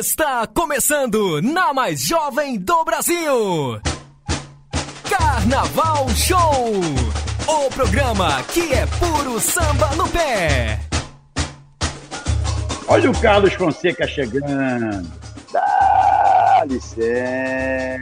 [0.00, 3.78] Está começando na mais jovem do Brasil.
[5.06, 6.72] Carnaval Show.
[7.46, 10.80] O programa que é puro samba no pé.
[12.88, 15.06] Olha o Carlos Fonseca chegando.
[15.52, 18.00] Dá licença.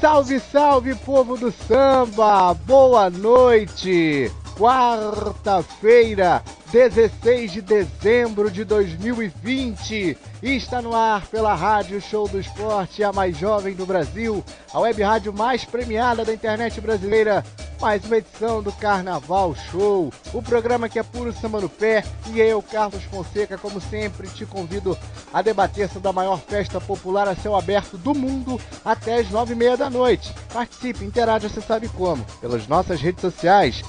[0.00, 2.54] Salve, salve, povo do samba!
[2.64, 4.30] Boa noite!
[4.56, 6.40] Quarta-feira,
[6.70, 10.16] 16 de dezembro de 2020.
[10.40, 15.02] Está no ar pela Rádio Show do Esporte, a mais jovem do Brasil, a web
[15.02, 17.44] rádio mais premiada da internet brasileira.
[17.80, 22.04] Mais uma edição do Carnaval Show, o programa que é puro samba no pé.
[22.32, 24.96] E eu, Carlos Fonseca, como sempre, te convido
[25.32, 29.54] a debater sobre a maior festa popular a céu aberto do mundo até as nove
[29.54, 30.32] e meia da noite.
[30.52, 33.82] Participe, interaja, você sabe como, pelas nossas redes sociais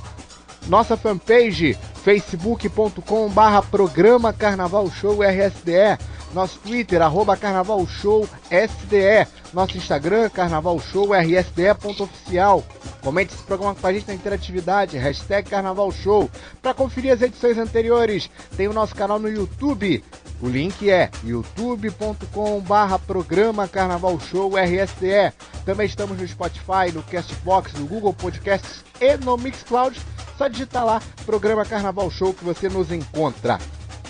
[0.67, 5.97] nossa fanpage facebook.com barra programa Carnaval Show RSDE,
[6.35, 12.63] nosso Twitter, arroba Carnaval Show SDE, nosso Instagram, Carnaval Show RSDE.oficial.
[13.01, 16.29] Comente esse programa com a gente na interatividade, hashtag Carnaval Show.
[16.61, 20.03] Para conferir as edições anteriores, tem o nosso canal no YouTube.
[20.41, 25.33] O link é youtube.com barra programa Carnaval Show RSDE.
[25.65, 29.97] Também estamos no Spotify, no Castbox, no Google Podcasts e no Mixcloud
[30.37, 33.57] só digitar lá Programa Carnaval Show que você nos encontra.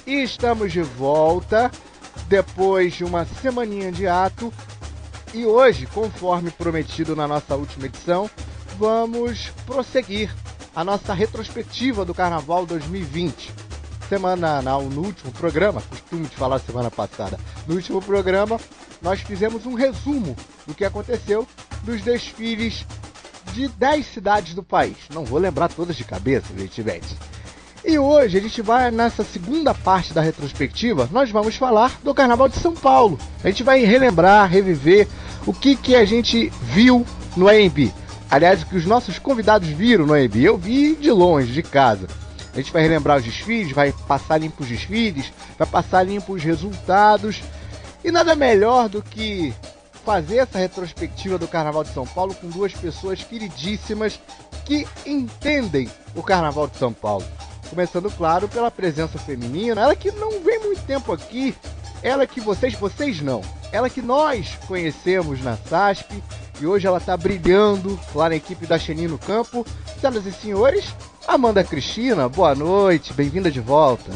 [0.05, 1.71] E estamos de volta
[2.27, 4.53] depois de uma semaninha de ato.
[5.33, 8.29] E hoje, conforme prometido na nossa última edição,
[8.77, 10.33] vamos prosseguir
[10.75, 13.51] a nossa retrospectiva do Carnaval 2020.
[14.07, 18.59] Semana no último programa, costumo de falar semana passada, no último programa
[19.01, 21.47] nós fizemos um resumo do que aconteceu
[21.83, 22.85] dos desfiles
[23.53, 24.97] de 10 cidades do país.
[25.13, 27.15] Não vou lembrar todas de cabeça, evidentemente.
[27.87, 32.49] E hoje a gente vai nessa segunda parte da retrospectiva, nós vamos falar do Carnaval
[32.49, 33.19] de São Paulo.
[33.43, 35.07] A gente vai relembrar, reviver
[35.45, 37.05] o que, que a gente viu
[37.37, 37.93] no AMB.
[38.31, 40.35] Aliás, o que os nossos convidados viram no AMB.
[40.37, 42.07] Eu vi de longe, de casa.
[42.51, 46.43] A gente vai relembrar os desfiles, vai passar limpo os desfiles, vai passar limpo os
[46.43, 47.43] resultados.
[48.03, 49.53] E nada melhor do que
[50.03, 54.19] fazer essa retrospectiva do Carnaval de São Paulo com duas pessoas queridíssimas
[54.65, 57.25] que entendem o Carnaval de São Paulo.
[57.69, 61.55] Começando, claro, pela presença feminina, ela que não vem muito tempo aqui,
[62.01, 66.23] ela que vocês, vocês não, ela que nós conhecemos na SASP
[66.61, 69.65] e hoje ela está brilhando lá na equipe da Xeni no campo.
[69.99, 70.95] Senhoras e senhores,
[71.27, 74.11] Amanda Cristina, boa noite, bem-vinda de volta.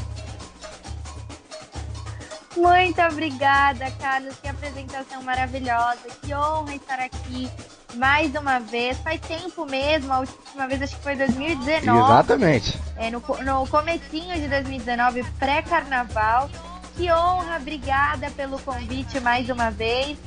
[2.55, 4.35] Muito obrigada, Carlos.
[4.41, 6.09] Que apresentação maravilhosa.
[6.21, 7.49] Que honra estar aqui
[7.95, 8.97] mais uma vez.
[8.99, 11.99] Faz tempo mesmo, a última vez acho que foi 2019.
[11.99, 12.79] Exatamente.
[12.95, 16.49] É, no, no comecinho de 2019, pré-carnaval.
[16.95, 20.17] Que honra, obrigada pelo convite mais uma vez.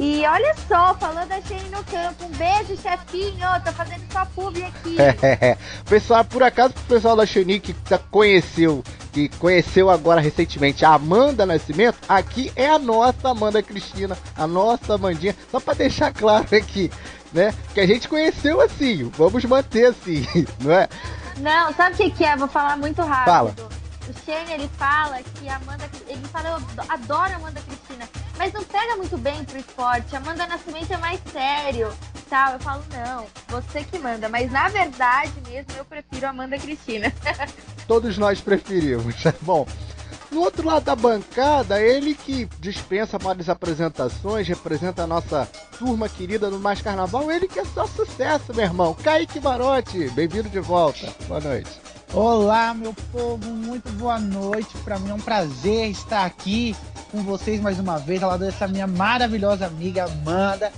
[0.00, 4.56] E olha só, falando a Shane no campo, um beijo, chefinho, tô fazendo sua pub
[4.56, 4.96] aqui.
[5.88, 8.82] pessoal, por acaso, o pessoal da Shane que tá, conheceu,
[9.12, 14.94] que conheceu agora recentemente a Amanda Nascimento, aqui é a nossa Amanda Cristina, a nossa
[14.94, 16.90] Amandinha, só para deixar claro aqui,
[17.32, 20.26] né, que a gente conheceu assim, vamos manter assim,
[20.60, 20.88] não é?
[21.38, 22.36] Não, sabe o que, que é?
[22.36, 23.24] Vou falar muito rápido.
[23.24, 23.54] Fala.
[24.08, 28.52] O Shane, ele fala que a Amanda, ele fala, eu adoro a Amanda Cristina mas
[28.52, 30.16] não pega muito bem pro esporte.
[30.16, 31.92] Amanda Nascimento é mais sério,
[32.28, 32.54] tal.
[32.54, 34.28] Eu falo, não, você que manda.
[34.28, 37.12] Mas na verdade mesmo, eu prefiro Amanda Cristina.
[37.86, 39.14] Todos nós preferimos.
[39.42, 39.66] Bom,
[40.32, 45.46] no outro lado da bancada, ele que dispensa maiores apresentações, representa a nossa
[45.78, 48.94] turma querida no Mais Carnaval, ele que é só sucesso, meu irmão.
[48.94, 51.14] Kaique Barote, bem-vindo de volta.
[51.28, 51.70] Boa noite.
[52.14, 54.76] Olá, meu povo, muito boa noite.
[54.84, 56.76] Para mim é um prazer estar aqui
[57.10, 60.70] com vocês mais uma vez, ao lado dessa minha maravilhosa amiga Amanda.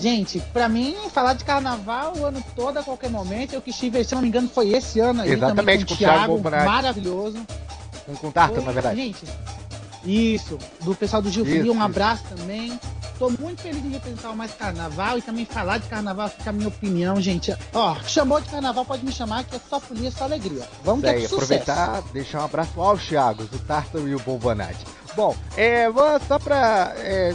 [0.00, 4.02] Gente, para mim, falar de carnaval o ano todo, a qualquer momento, eu que estive,
[4.04, 5.32] se não me engano, foi esse ano aí.
[5.32, 7.46] Exatamente, com o Thiago, Thiago maravilhoso.
[8.06, 8.96] Com, com Tarta, na verdade.
[8.96, 9.26] Gente,
[10.04, 12.78] isso, do pessoal do Gil Frio, um abraço também.
[13.18, 16.52] Tô muito feliz de representar o Mais Carnaval e também falar de carnaval, fica a
[16.52, 17.56] minha opinião, gente.
[17.72, 20.68] Ó, chamou de carnaval, pode me chamar, que é só folia, só alegria.
[20.82, 24.84] Vamos ter que aproveitar, deixar um abraço ao Thiago, o Tartaro e o Bombonade.
[25.14, 25.86] Bom, é,
[26.26, 27.32] só para é,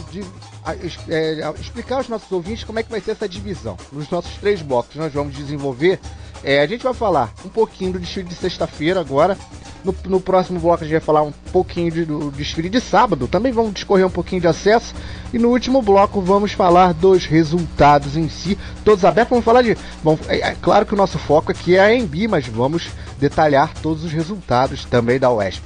[1.08, 3.76] é, explicar aos nossos ouvintes como é que vai ser essa divisão.
[3.90, 5.98] Nos nossos três blocos nós vamos desenvolver.
[6.42, 9.36] É, a gente vai falar um pouquinho do desfile de sexta-feira agora.
[9.84, 13.26] No, no, próximo bloco a gente vai falar um pouquinho de, do desfile de sábado.
[13.26, 14.94] Também vamos discorrer um pouquinho de acesso.
[15.32, 18.58] E no último bloco vamos falar dos resultados em si.
[18.84, 19.30] Todos abertos.
[19.30, 19.76] Vamos falar de.
[20.02, 22.88] Bom, é, é claro que o nosso foco aqui é a EMB, mas vamos
[23.18, 25.62] detalhar todos os resultados também da UESP.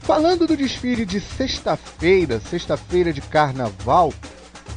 [0.00, 4.12] Falando do desfile de sexta-feira, sexta-feira de carnaval,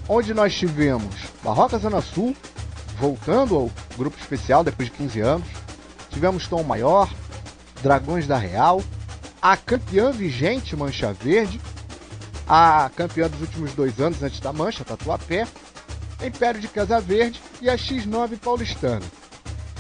[0.08, 2.34] onde nós tivemos Barroca Zona Sul,
[3.00, 5.48] voltando ao grupo especial depois de 15 anos,
[6.10, 7.10] tivemos Tom Maior,
[7.82, 8.82] Dragões da Real,
[9.42, 11.62] a campeã vigente Mancha Verde,
[12.48, 15.48] a campeã dos últimos dois anos antes da Mancha, Tatuapé,
[16.26, 19.06] Império de Casa Verde e a X9 Paulistana.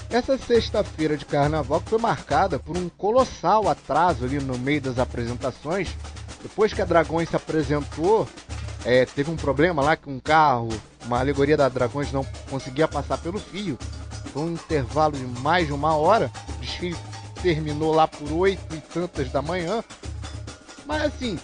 [0.09, 5.89] Essa sexta-feira de carnaval foi marcada por um colossal atraso ali no meio das apresentações.
[6.41, 8.27] Depois que a Dragões se apresentou,
[8.85, 10.69] é, teve um problema lá que um carro,
[11.07, 13.77] uma alegoria da Dragões, não conseguia passar pelo fio.
[14.33, 16.31] Foi um intervalo de mais de uma hora.
[16.49, 16.97] O desfile
[17.41, 19.83] terminou lá por oito e tantas da manhã.
[20.85, 21.39] Mas assim,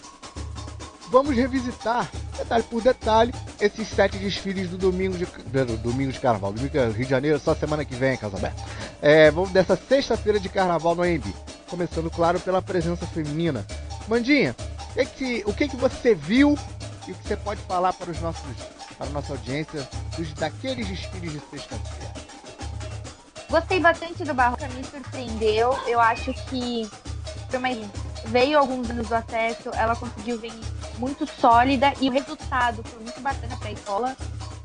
[1.10, 6.54] vamos revisitar, detalhe por detalhe, esses sete desfiles do domingo de, do domingo de carnaval.
[6.54, 8.64] Domingo Rio de Janeiro, só semana que vem, Casa Aberta.
[9.02, 11.34] É, vamos dessa sexta-feira de carnaval no AMB.
[11.70, 13.66] Começando, claro, pela presença feminina.
[14.08, 14.56] Mandinha,
[14.92, 16.58] o que, que, o que, que você viu
[17.08, 18.44] e o que você pode falar para os nossos
[19.04, 22.14] para nossa audiência dos, daqueles desfiles de sexta-feira?
[23.50, 25.78] Gostei bastante do Barroca, me surpreendeu.
[25.86, 26.90] Eu acho que
[28.28, 30.54] veio alguns anos do acesso, ela conseguiu vir
[30.98, 34.18] muito sólida e o resultado foi muito bacana para a escola.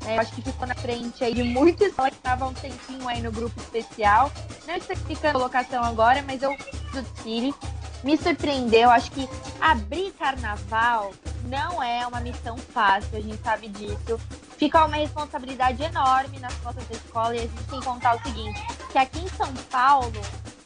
[0.05, 3.07] É, eu acho que ficou na frente aí de muita escola que estava um tempinho
[3.07, 4.31] aí no grupo especial.
[4.65, 6.55] Não especificando a colocação agora, mas eu
[6.93, 7.53] do desfile
[8.03, 8.89] me surpreendeu.
[8.89, 9.27] Acho que
[9.59, 11.13] abrir carnaval
[11.45, 14.19] não é uma missão fácil, a gente sabe disso.
[14.57, 18.21] Fica uma responsabilidade enorme nas costas da escola e a gente tem que contar o
[18.21, 18.61] seguinte,
[18.91, 20.21] que aqui em São Paulo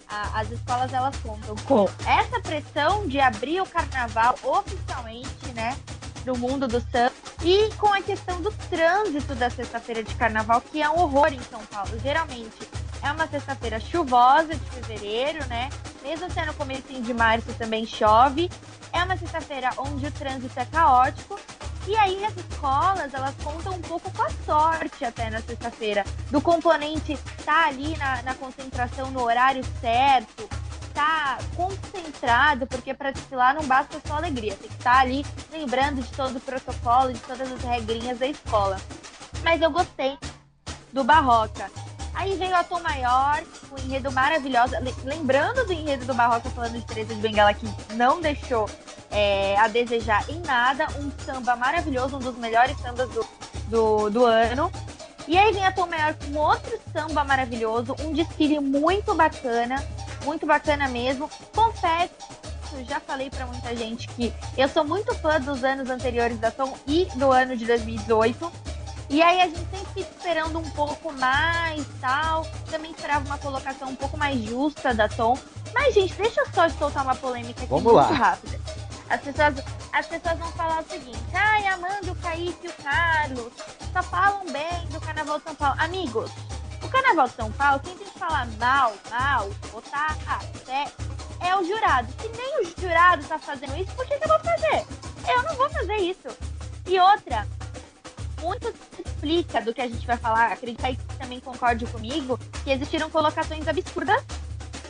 [0.07, 5.77] a, as escolas elas contam com essa pressão de abrir o carnaval oficialmente, né,
[6.25, 7.11] no mundo do samba
[7.43, 11.41] e com a questão do trânsito da sexta-feira de carnaval, que é um horror em
[11.41, 11.99] São Paulo.
[11.99, 12.69] Geralmente
[13.03, 15.69] é uma sexta-feira chuvosa de fevereiro, né?
[16.01, 18.49] Mesmo sendo começo de março também chove.
[18.91, 21.39] É uma sexta-feira onde o trânsito é caótico
[21.85, 26.39] e aí as escolas, elas contam um pouco com a sorte até na sexta-feira, do
[26.39, 30.47] componente tá ali na, na concentração no horário certo,
[30.93, 36.01] tá concentrado, porque para desfilar não basta só alegria, tem que estar tá ali lembrando
[36.01, 38.79] de todo o protocolo, de todas as regrinhas da escola.
[39.43, 40.17] Mas eu gostei
[40.93, 41.69] do Barroca.
[42.13, 44.75] Aí veio a Tom Maior, o enredo maravilhoso.
[45.03, 48.69] Lembrando do enredo do Barroca falando de Teresa de Bengala, que não deixou
[49.11, 50.87] é, a desejar em nada.
[50.99, 53.25] Um samba maravilhoso, um dos melhores sambas do,
[53.67, 54.71] do, do ano.
[55.27, 59.81] E aí vem a Tom Maior com outro samba maravilhoso, um desfile muito bacana,
[60.25, 61.29] muito bacana mesmo.
[61.55, 62.13] Confesso,
[62.87, 66.75] já falei para muita gente que eu sou muito fã dos anos anteriores da Tom
[66.85, 68.51] e do ano de 2018.
[69.13, 72.47] E aí a gente sempre fica esperando um pouco mais, tal.
[72.71, 75.37] Também esperava uma colocação um pouco mais justa da Tom.
[75.71, 78.07] Mas, gente, deixa eu só soltar uma polêmica aqui Vamos muito lá.
[78.11, 78.59] rápida.
[79.07, 83.53] As pessoas, as pessoas vão falar o seguinte: ai, Amanda, o Kaique e o Carlos
[83.93, 85.75] só falam bem do Carnaval de São Paulo.
[85.79, 86.31] Amigos,
[86.81, 90.17] o Carnaval de São Paulo, quem tem que falar mal, mal, botar
[90.67, 92.11] é, é o jurado.
[92.19, 94.87] Se nem o jurado tá fazendo isso, por que, que eu vou fazer?
[95.29, 96.35] Eu não vou fazer isso.
[96.87, 97.47] E outra,
[98.41, 98.73] muito
[99.23, 103.09] se explica do que a gente vai falar, acredito que também concorde comigo, que existiram
[103.09, 104.23] colocações absurdas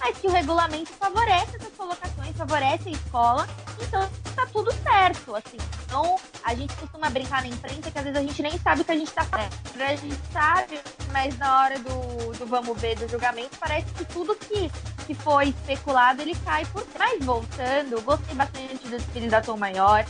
[0.04, 3.48] mas que o regulamento favorece essas colocações, favorece a escola,
[3.80, 5.58] então tá tudo certo, assim.
[5.86, 8.86] Então, a gente costuma brincar na imprensa que às vezes a gente nem sabe o
[8.86, 9.54] que a gente tá fazendo.
[9.82, 10.82] A gente sabe,
[11.14, 14.70] mas na hora do, do vamos ver, do julgamento, parece que tudo que,
[15.08, 20.06] que foi especulado, ele cai por Mas voltando, gostei bastante do desfile da Tom Maior.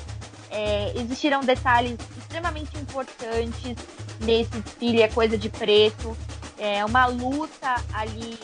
[0.50, 3.76] É, existiram detalhes extremamente importantes
[4.24, 6.18] nesse desfile, é coisa de preto.
[6.58, 8.40] É uma luta ali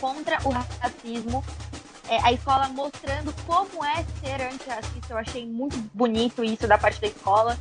[0.00, 1.44] contra o racismo.
[2.08, 5.12] É, a escola mostrando como é ser antirracista.
[5.12, 7.58] Eu achei muito bonito isso da parte da escola.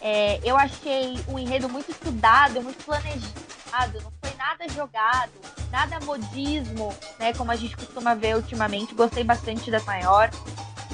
[0.00, 5.32] É, eu achei um enredo muito estudado, muito planejado, não foi nada jogado,
[5.72, 7.34] nada modismo, né?
[7.34, 8.94] Como a gente costuma ver ultimamente.
[8.94, 10.30] Gostei bastante da maior.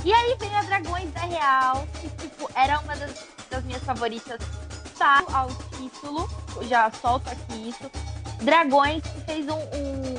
[0.04, 4.38] E aí vem a Dragões da Real, que tipo, era uma das, das minhas favoritas
[4.98, 6.28] tá ao título.
[6.68, 7.90] Já solto aqui isso.
[8.42, 10.14] Dragões fez um, um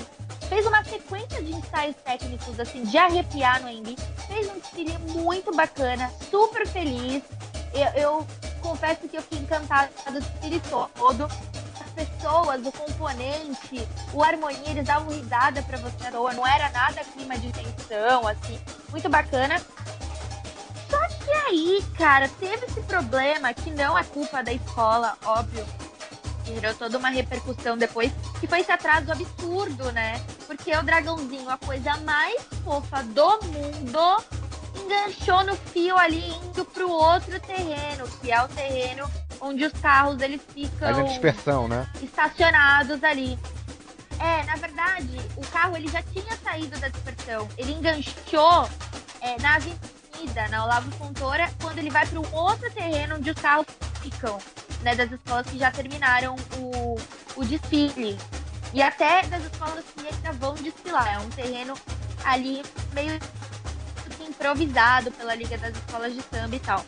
[0.47, 3.95] fez uma sequência de ensaios técnicos, assim, de arrepiar no AMB.
[4.27, 7.23] Fez um desfile muito bacana, super feliz.
[7.73, 8.27] Eu, eu
[8.61, 11.25] confesso que eu fiquei encantada do desfile todo.
[11.25, 16.33] As pessoas, o componente, o harmonia, eles davam risada pra você à toa.
[16.33, 18.59] Não era nada clima de tensão, assim.
[18.89, 19.61] Muito bacana.
[21.25, 25.65] Que aí, cara, teve esse problema que não é culpa da escola, óbvio
[26.45, 30.21] gerou toda uma repercussão depois, que foi esse atraso absurdo, né?
[30.45, 34.23] Porque o dragãozinho, a coisa mais fofa do mundo,
[34.83, 39.09] enganchou no fio ali indo pro outro terreno, que é o terreno
[39.41, 41.87] onde os carros eles ficam Fazendo dispersão, né?
[42.01, 43.37] estacionados ali.
[44.19, 47.47] É, na verdade, o carro ele já tinha saído da dispersão.
[47.57, 48.69] Ele enganchou
[49.19, 49.79] é, na avenida,
[50.49, 53.65] na Olavo Fontoura, quando ele vai para um outro terreno onde os carros
[54.01, 54.37] ficam,
[54.81, 54.95] né?
[54.95, 56.95] Das escolas que já terminaram o,
[57.35, 58.17] o desfile.
[58.73, 61.15] E até das escolas que ainda vão desfilar.
[61.15, 61.73] É um terreno
[62.23, 62.61] ali
[62.93, 66.83] meio que improvisado pela Liga das Escolas de Samba e tal.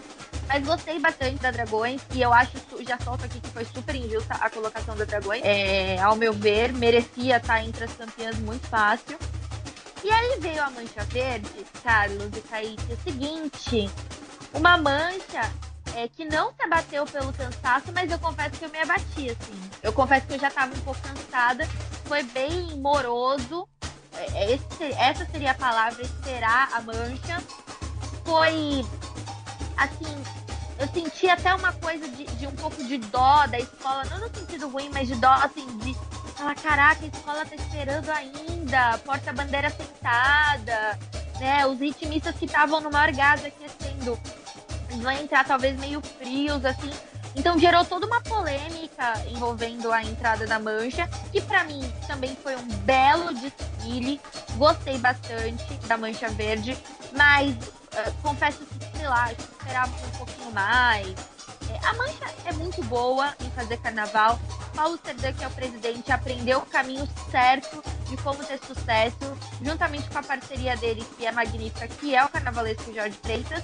[0.48, 2.52] Mas gostei bastante da Dragões e eu acho,
[2.88, 5.42] já solto aqui que foi super injusta a colocação da Dragões.
[5.44, 9.18] É, ao meu ver, merecia estar entre as campeãs muito fácil.
[10.08, 12.94] E aí veio a mancha verde, Carlos e Kaique.
[12.94, 13.92] O seguinte,
[14.54, 15.52] uma mancha
[15.94, 19.70] é, que não se abateu pelo cansaço, mas eu confesso que eu me abati, assim.
[19.84, 21.68] Eu confesso que eu já estava um pouco cansada.
[22.06, 23.68] Foi bem moroso.
[24.14, 27.44] É, esse, essa seria a palavra, esperar a mancha.
[28.24, 28.86] Foi
[29.76, 30.24] assim,
[30.80, 34.34] eu senti até uma coisa de, de, um pouco de dó da escola, não no
[34.34, 35.94] sentido ruim, mas de dó, assim, de
[36.38, 38.57] falar, caraca, a escola tá esperando ainda,
[39.06, 41.00] porta-bandeira sentada,
[41.40, 41.66] né?
[41.66, 44.20] Os ritmistas que estavam no maior gás aquecendo
[44.90, 46.92] vão entrar talvez meio frios, assim.
[47.36, 52.56] Então gerou toda uma polêmica envolvendo a entrada da Mancha, que para mim também foi
[52.56, 54.20] um belo desfile.
[54.58, 56.76] Gostei bastante da Mancha Verde,
[57.16, 61.14] mas uh, confesso que, sei lá, esperava um pouquinho mais.
[61.70, 64.40] É, a Mancha é muito boa em fazer carnaval.
[64.76, 70.10] Paulo Serdã, que é o presidente, aprendeu o caminho certo de como ter sucesso, juntamente
[70.10, 73.64] com a parceria dele, que é magnífica, que é o carnavalesco Jorge Freitas.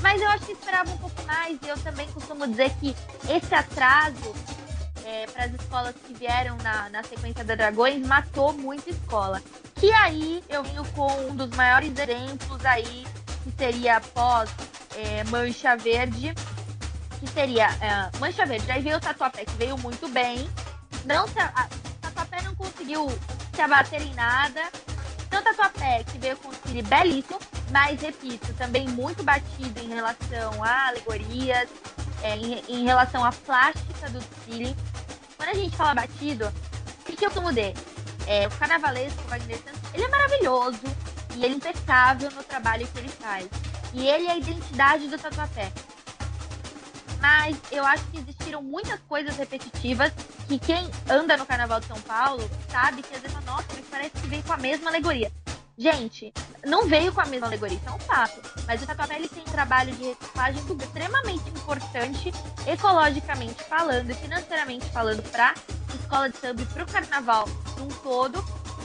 [0.00, 2.96] Mas eu acho que esperava um pouco mais, e eu também costumo dizer que
[3.28, 4.34] esse atraso
[5.04, 9.42] é, para as escolas que vieram na, na sequência da Dragões matou muita escola.
[9.74, 13.06] Que aí eu venho com um dos maiores exemplos aí,
[13.42, 14.50] que seria após
[14.96, 16.34] é, Mancha Verde,
[17.18, 18.70] que seria é, Mancha Verde.
[18.70, 20.48] Aí veio o Tatuapé, que veio muito bem.
[21.04, 21.26] Não
[22.44, 23.06] Não conseguiu
[23.54, 24.62] se abater em nada.
[25.26, 27.38] Então, Tatuapé, que veio com um desfile belíssimo,
[27.70, 31.68] mas, repito, também muito batido em relação a alegorias,
[32.22, 34.76] é, em, em, relação à plástica do desfile.
[35.36, 37.50] Quando a gente fala batido, o que, que eu costumo
[38.26, 40.80] É, o carnavalesco Wagner Santos, ele é maravilhoso
[41.34, 43.48] e ele é impecável no trabalho que ele faz.
[43.92, 45.72] E ele é a identidade do Tatuapé.
[47.20, 50.12] Mas eu acho que existiram muitas coisas repetitivas
[50.48, 54.10] que quem anda no Carnaval de São Paulo sabe que às vezes, nossa, mas parece
[54.10, 55.30] que vem com a mesma alegoria.
[55.76, 56.32] Gente,
[56.66, 58.40] não veio com a mesma alegoria, isso é um fato.
[58.66, 62.32] Mas o Tatuapé ele tem um trabalho de reciclagem extremamente importante,
[62.66, 65.54] ecologicamente falando e financeiramente falando, para
[65.94, 67.48] escola de samba e para o carnaval
[67.78, 68.44] num todo.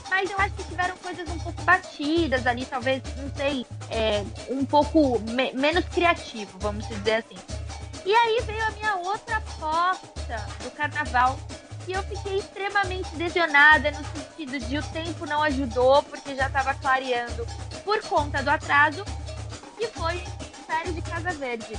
[0.10, 4.64] Mas eu acho que tiveram coisas um pouco batidas ali, talvez, não sei, é, um
[4.64, 7.36] pouco me menos criativo, vamos dizer assim.
[8.06, 11.40] E aí veio a minha outra aposta do carnaval,
[11.88, 16.74] e eu fiquei extremamente decepcionada no sentido de o tempo não ajudou, porque já estava
[16.76, 17.46] clareando
[17.84, 19.04] por conta do atraso,
[19.80, 20.24] e foi
[20.60, 21.78] Império de Casa Verde.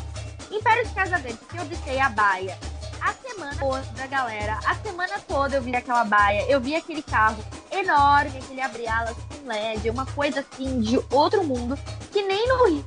[0.51, 2.59] Império de Casa Verde, que eu visitei a baia
[3.01, 4.59] a semana toda, galera.
[4.67, 9.49] A semana toda eu vi aquela baia, eu vi aquele carro enorme, aquele abre-alas com
[9.49, 11.79] LED, uma coisa assim de outro mundo,
[12.11, 12.85] que nem no Rio,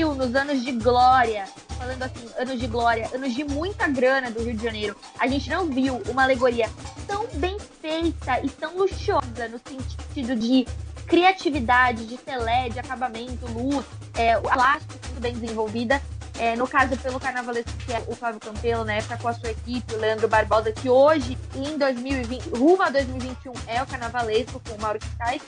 [0.00, 1.44] nos anos de glória,
[1.78, 5.50] falando assim, anos de glória, anos de muita grana do Rio de Janeiro, a gente
[5.50, 6.68] não viu uma alegoria
[7.06, 10.66] tão bem feita e tão luxuosa no sentido de
[11.06, 13.84] criatividade, de telé, de acabamento, luz,
[14.14, 16.00] é, o plástico muito bem desenvolvida.
[16.38, 19.50] É, no caso, pelo carnavalesco, que é o Flávio Campelo, na época com a sua
[19.50, 24.74] equipe, o Leandro Barbosa, que hoje, em 2020, rumo a 2021, é o carnavalesco com
[24.74, 25.40] o Mauro Kai.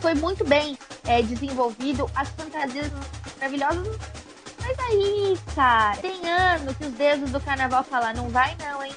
[0.00, 0.76] Foi muito bem
[1.06, 2.90] é, desenvolvido, as fantasias
[3.36, 3.98] maravilhosas
[4.66, 8.92] mas aí, cara, tem anos que os deuses do carnaval falam, não vai não, hein?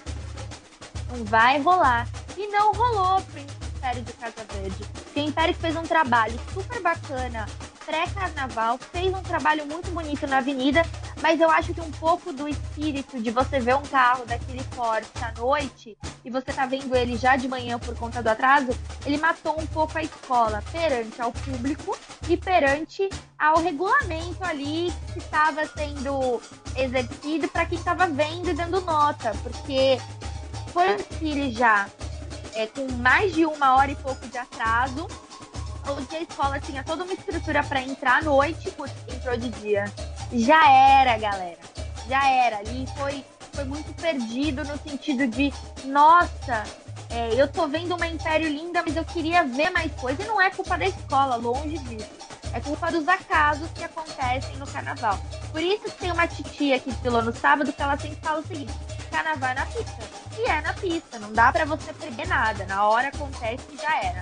[1.11, 2.07] Não vai rolar.
[2.35, 4.83] E não rolou pro Império de Casa Verde.
[4.91, 7.45] Porque o Império fez um trabalho super bacana
[7.89, 10.83] pré-carnaval, fez um trabalho muito bonito na avenida,
[11.23, 15.09] mas eu acho que um pouco do espírito de você ver um carro daquele forte
[15.23, 18.69] à noite e você tá vendo ele já de manhã por conta do atraso,
[19.03, 21.97] ele matou um pouco a escola perante ao público
[22.29, 26.39] e perante ao regulamento ali que estava sendo
[26.75, 29.99] exercido para quem estava vendo e dando nota, porque
[30.71, 31.89] foi um desfile já
[32.53, 35.07] é, com mais de uma hora e pouco de atraso
[35.87, 38.73] onde a escola tinha toda uma estrutura para entrar à noite,
[39.13, 39.85] entrou de dia.
[40.31, 41.59] Já era, galera.
[42.07, 42.57] Já era.
[42.57, 45.53] Ali foi, foi muito perdido no sentido de,
[45.85, 46.63] nossa,
[47.09, 50.21] é, eu tô vendo uma Império linda, mas eu queria ver mais coisa.
[50.21, 52.09] E não é culpa da escola, longe disso.
[52.53, 55.19] É culpa dos acasos que acontecem no carnaval.
[55.51, 58.47] Por isso que tem uma titia que desfilou no sábado que ela sempre fala o
[58.47, 58.73] seguinte:
[59.09, 60.19] carnaval é na pista.
[60.37, 62.65] E é na pista, não dá para você perder nada.
[62.65, 64.21] Na hora acontece e já era.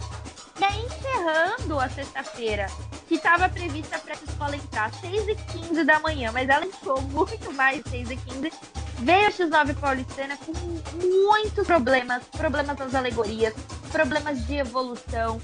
[0.59, 2.67] E aí, encerrando a sexta-feira,
[3.07, 7.53] que estava prevista para a escola entrar às 6h15 da manhã, mas ela entrou muito
[7.53, 8.51] mais 6h15,
[8.99, 10.53] veio a X9 paulistana com
[10.97, 13.53] muitos problemas, problemas nas alegorias,
[13.91, 15.39] problemas de evolução.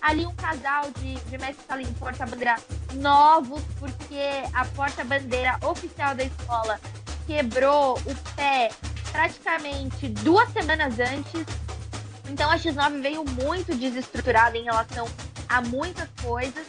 [0.00, 2.56] Ali um casal de, de mestre salim porta-bandeira
[2.94, 6.80] novos, porque a porta-bandeira oficial da escola
[7.26, 8.70] quebrou o pé
[9.10, 11.44] praticamente duas semanas antes.
[12.28, 15.08] Então a X9 veio muito desestruturada em relação
[15.48, 16.66] a muitas coisas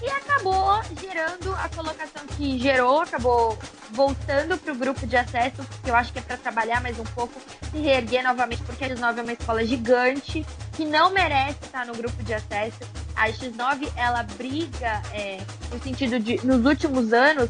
[0.00, 3.56] e acabou gerando a colocação que gerou, acabou
[3.90, 7.04] voltando para o grupo de acesso, que eu acho que é para trabalhar mais um
[7.04, 7.40] pouco,
[7.70, 11.94] se reerguer novamente, porque a X9 é uma escola gigante que não merece estar no
[11.94, 12.78] grupo de acesso.
[13.14, 15.38] A X9 ela briga é,
[15.70, 17.48] no sentido de, nos últimos anos,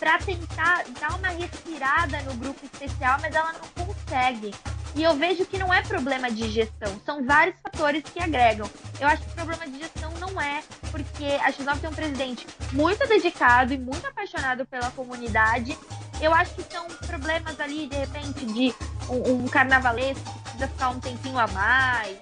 [0.00, 4.52] para tentar dar uma respirada no grupo especial, mas ela não consegue.
[4.94, 8.70] E eu vejo que não é problema de gestão, são vários fatores que agregam.
[9.00, 12.46] Eu acho que o problema de gestão não é porque a X9 tem um presidente
[12.72, 15.76] muito dedicado e muito apaixonado pela comunidade.
[16.20, 18.72] Eu acho que são problemas ali, de repente, de
[19.08, 22.16] um, um carnavalesco que precisa ficar um tempinho a mais,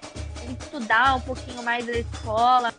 [0.59, 2.73] estudar um pouquinho mais da escola.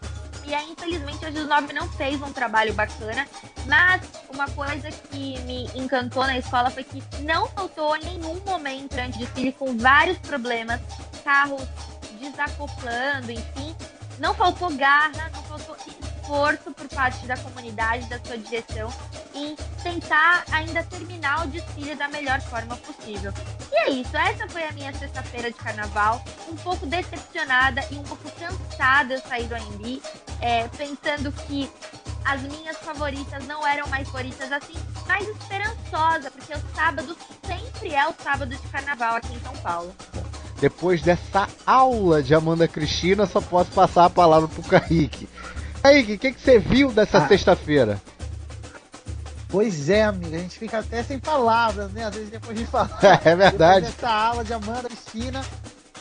[0.47, 3.27] E aí, infelizmente, a X9 não fez um trabalho bacana.
[3.67, 9.17] Mas uma coisa que me encantou na escola foi que não faltou nenhum momento durante
[9.17, 10.81] o desfile com vários problemas,
[11.23, 11.63] carros
[12.21, 13.75] desacoplando, enfim.
[14.19, 15.31] Não faltou garra,
[16.25, 18.93] esforço por parte da comunidade, da sua direção,
[19.35, 23.33] em tentar ainda terminar o desfile da melhor forma possível.
[23.71, 28.03] E é isso, essa foi a minha sexta-feira de carnaval, um pouco decepcionada e um
[28.03, 30.03] pouco cansada eu saí do AMB,
[30.41, 31.71] é, pensando que
[32.25, 37.17] as minhas favoritas não eram mais favoritas assim, mas esperançosa, porque o sábado
[37.47, 39.95] sempre é o sábado de carnaval aqui em São Paulo.
[40.59, 45.29] Depois dessa aula de Amanda Cristina, só posso passar a palavra pro Kaique.
[45.85, 47.29] Kaique, o que, que você viu dessa ah.
[47.29, 48.01] sexta-feira?
[49.51, 52.07] Pois é, amiga, a gente fica até sem palavras, né?
[52.07, 52.99] Às vezes depois de falar.
[53.23, 53.85] É verdade.
[53.85, 55.45] Dessa aula de Amanda Cristina.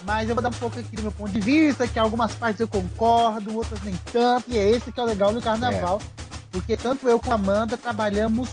[0.06, 2.62] Mas eu vou dar um pouco aqui do meu ponto de vista, que algumas partes
[2.62, 6.02] eu concordo, outras nem tanto, e é esse que é o legal do carnaval.
[6.02, 6.24] É.
[6.50, 8.52] Porque tanto eu como a Amanda trabalhamos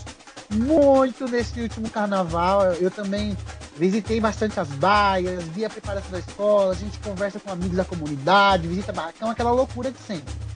[0.49, 2.73] muito nesse último carnaval.
[2.73, 3.37] Eu também
[3.77, 7.85] visitei bastante as baias, vi a preparação da escola, a gente conversa com amigos da
[7.85, 10.50] comunidade, visita barracão, aquela loucura de sempre.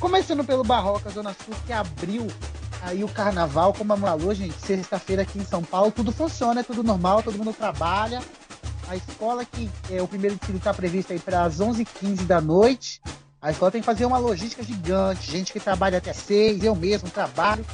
[0.00, 2.26] Começando pelo Barroca Zona Sul, que abriu
[2.80, 6.62] aí o carnaval, como a falou, gente, sexta-feira aqui em São Paulo, tudo funciona, é
[6.62, 8.22] tudo normal, todo mundo trabalha.
[8.88, 13.02] A escola que é, o primeiro tiro está previsto aí para as 11h15 da noite.
[13.42, 17.10] A escola tem que fazer uma logística gigante, gente que trabalha até seis, eu mesmo
[17.10, 17.64] trabalho,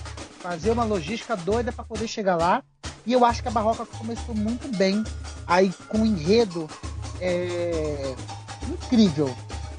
[0.40, 2.60] fazer uma logística doida para poder chegar lá.
[3.06, 5.04] E eu acho que a Barroca começou muito bem,
[5.46, 6.68] aí com um enredo
[7.20, 8.16] é,
[8.68, 9.32] incrível.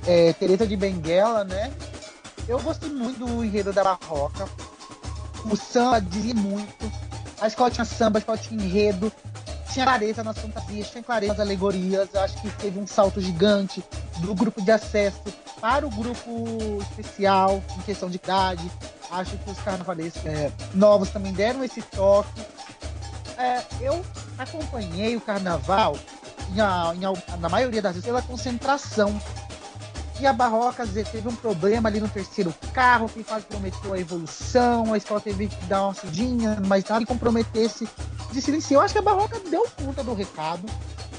[0.05, 1.73] É, Teresa de Benguela, né?
[2.47, 4.47] Eu gostei muito do enredo da Barroca.
[5.51, 6.91] O samba dizia muito.
[7.41, 9.11] A escola tinha samba, a escola tinha enredo.
[9.73, 12.07] Tinha clareza nas fantasias, tinha clareza nas alegorias.
[12.13, 13.83] Eu acho que teve um salto gigante
[14.19, 15.21] do grupo de acesso
[15.59, 16.47] para o grupo
[16.89, 18.71] especial, em questão de idade.
[19.11, 22.41] Acho que os carnavalescos é, novos também deram esse toque.
[23.37, 24.03] É, eu
[24.37, 25.97] acompanhei o carnaval,
[26.49, 29.19] em, em, na maioria das vezes, pela concentração
[30.19, 34.93] e a Barroca teve um problema ali no terceiro carro que quase comprometeu a evolução,
[34.93, 37.87] a escola teve que dar uma sudinha, mas nada que comprometesse
[38.31, 38.79] de silenciar.
[38.79, 40.65] Eu acho que a Barroca deu conta do recado.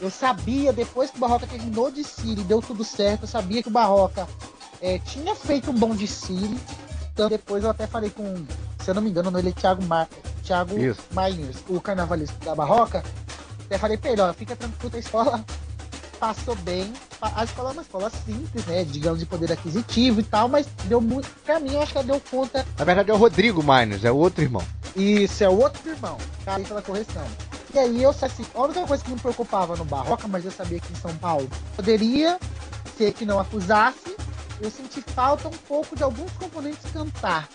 [0.01, 3.69] Eu sabia, depois que o Barroca terminou de Siri, deu tudo certo, eu sabia que
[3.69, 4.29] o Barroca
[4.81, 6.59] é, tinha feito um bom de Siri.
[7.13, 8.47] Então depois eu até falei com,
[8.81, 10.09] se eu não me engano, ele é Thiago, Mar,
[10.43, 10.75] Thiago
[11.11, 13.03] Miners, o carnavalista da Barroca.
[13.67, 15.45] Até falei pra ele, ó, fica tranquilo, a escola
[16.19, 16.93] passou bem.
[17.21, 18.85] A escola é uma escola simples, né?
[18.85, 21.29] Digamos, de poder aquisitivo e tal, mas deu muito.
[21.45, 22.67] Pra mim, eu acho que ela deu conta.
[22.77, 24.63] Na verdade, é o Rodrigo Miners, é o outro irmão.
[24.95, 26.19] Isso, é o outro irmão.
[26.45, 27.25] Tá aí pela correção.
[27.73, 30.81] E aí, eu assim, a única coisa que me preocupava no Barroca, mas eu sabia
[30.81, 32.39] que em São Paulo poderia
[32.97, 34.17] ser que não acusasse,
[34.61, 37.49] eu senti falta um pouco de alguns componentes cantar.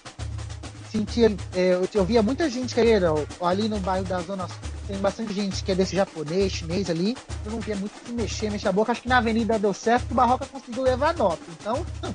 [0.92, 3.02] Sentia, é, eu, eu via muita gente querer
[3.42, 7.18] ali no bairro da Zona Sul tem bastante gente que é desse japonês, chinês ali.
[7.46, 8.92] Eu não via muito se mexer, mexer a boca.
[8.92, 11.42] Acho que na avenida deu certo, o Barroca conseguiu levar nota.
[11.60, 11.86] Então,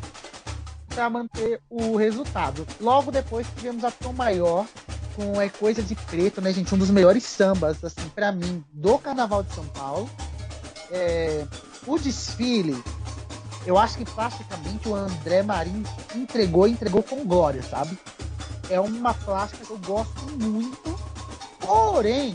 [0.89, 2.67] para manter o resultado.
[2.81, 4.67] Logo depois tivemos a Tom Maior
[5.15, 6.75] com É Coisa de Preto, né, gente?
[6.75, 10.09] Um dos melhores sambas, assim, para mim, do Carnaval de São Paulo.
[10.91, 11.45] É,
[11.87, 12.83] o desfile,
[13.67, 17.99] eu acho que praticamente o André Marinho entregou entregou com glória, sabe?
[18.71, 20.99] É uma plástica que eu gosto muito.
[21.69, 22.35] Porém,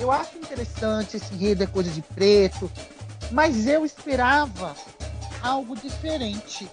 [0.00, 2.72] eu acho interessante esse enredo é coisa de preto,
[3.30, 4.74] mas eu esperava
[5.42, 6.66] algo diferente.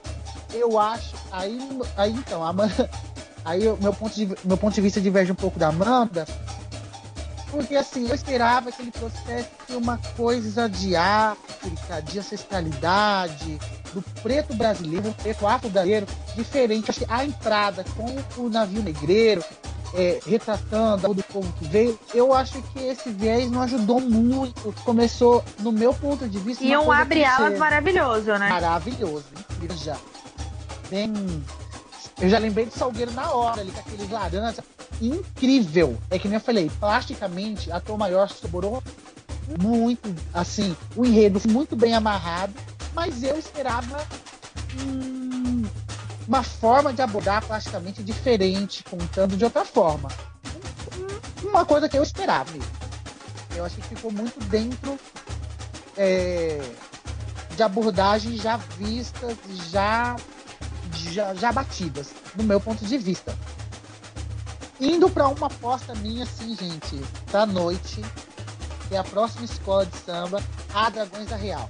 [0.53, 1.13] Eu acho.
[1.29, 1.59] Aí,
[1.97, 2.89] aí então, Amanda,
[3.43, 6.25] aí meu ponto, de, meu ponto de vista diverge um pouco da Amanda,
[7.51, 13.59] porque assim, eu esperava que ele trouxesse uma coisa de África, de ancestralidade,
[13.93, 16.89] do preto brasileiro, um preto afro-brasileiro, diferente.
[16.89, 19.43] Acho que a entrada com o navio negreiro,
[19.93, 24.73] é, retratando do povo que veio, eu acho que esse viés não ajudou muito.
[24.83, 26.63] Começou, no meu ponto de vista.
[26.63, 28.49] E um abre-alas maravilhoso, né?
[28.49, 29.97] Maravilhoso, incrível já.
[30.89, 31.13] Bem.
[32.21, 34.63] Eu já lembrei de Salgueiro na hora, ali com aqueles laranjas.
[35.01, 35.97] Incrível.
[36.09, 38.83] É que nem eu falei, plasticamente, a Tom Maior sobrou
[39.61, 42.53] muito, assim, o enredo muito bem amarrado,
[42.93, 44.05] mas eu esperava
[44.79, 45.18] hum,
[46.29, 50.09] uma forma de abordar plasticamente diferente, contando de outra forma.
[51.41, 52.71] Uma coisa que eu esperava mesmo.
[53.55, 54.95] Eu acho que ficou muito dentro
[55.97, 56.61] é,
[57.55, 59.35] de abordagens já vistas,
[59.71, 60.15] já,
[60.93, 63.35] já, já batidas, do meu ponto de vista.
[64.79, 68.05] Indo para uma aposta minha, assim, gente, da noite,
[68.87, 70.43] que é a próxima escola de samba,
[70.75, 71.67] a Dragões da Real.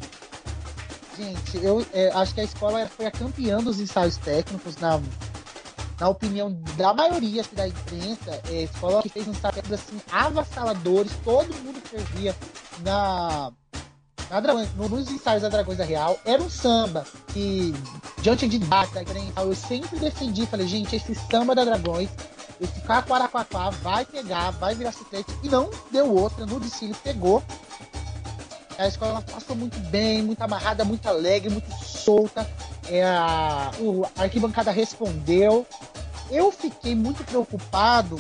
[1.20, 5.02] Gente, eu é, acho que a escola foi a campeã dos ensaios técnicos, na,
[6.00, 8.42] na opinião da maioria da imprensa.
[8.50, 12.34] É a escola que fez uns ensaios assim, avassaladores, todo mundo que servia
[12.84, 13.52] na,
[14.30, 16.18] na Dragões, nos ensaios da Dragões da Real.
[16.24, 17.76] Era um samba que,
[18.22, 19.04] diante de data,
[19.44, 22.10] eu sempre defendi, falei, gente, esse samba da Dragões
[22.60, 25.34] esse Caquaraquaquá vai pegar, vai virar chiclete.
[25.42, 26.46] E não deu outra.
[26.46, 27.42] No desfile pegou.
[28.80, 32.50] A escola passou muito bem, muito amarrada, muito alegre, muito solta.
[32.88, 33.72] É, a,
[34.18, 35.68] a arquibancada respondeu.
[36.32, 38.18] Eu fiquei muito preocupado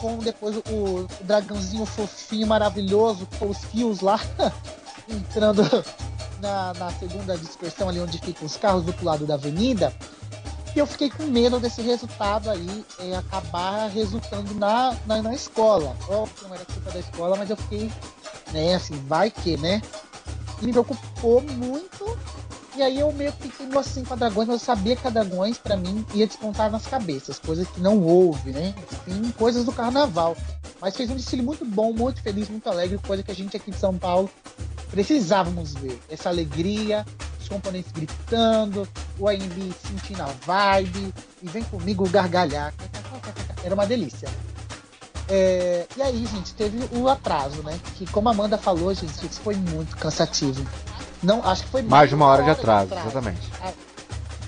[0.00, 4.18] com depois o, o dragãozinho fofinho, maravilhoso, com os fios lá
[5.08, 5.62] entrando
[6.40, 9.94] na, na, segunda dispersão ali onde ficam os carros do outro lado da avenida.
[10.74, 15.96] E eu fiquei com medo desse resultado aí é, acabar resultando na, na, na escola.
[16.08, 17.92] Óbvio que não era culpa da escola, mas eu fiquei
[18.52, 18.74] né?
[18.74, 19.82] Assim, vai que, né?
[20.60, 22.18] Me preocupou muito.
[22.76, 25.10] E aí eu meio que fiquei assim com a Dragões, mas eu sabia que a
[25.10, 28.74] Dragões, para mim, ia despontar nas cabeças, coisas que não houve, né?
[29.06, 30.36] Enfim, coisas do carnaval.
[30.80, 33.70] Mas fez um desfile muito bom, muito feliz, muito alegre, coisa que a gente aqui
[33.70, 34.28] de São Paulo
[34.90, 36.00] precisávamos ver.
[36.08, 37.04] Essa alegria,
[37.40, 42.72] os componentes gritando, o AMB sentindo a vibe, e vem comigo gargalhar.
[43.64, 44.28] Era uma delícia.
[45.28, 47.78] É, e aí, gente, teve o atraso, né?
[47.96, 50.66] Que como a Amanda falou, gente, isso foi muito cansativo.
[51.22, 53.50] Não, acho que foi mais, de uma hora, hora de, atraso, de atraso, exatamente.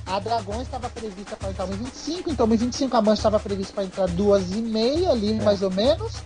[0.06, 3.84] A, a Dragões estava prevista para entrar 1h25, então 1h25 a Mancha estava prevista para
[3.84, 5.42] entrar 2h30 ali, é.
[5.42, 6.22] mais ou menos.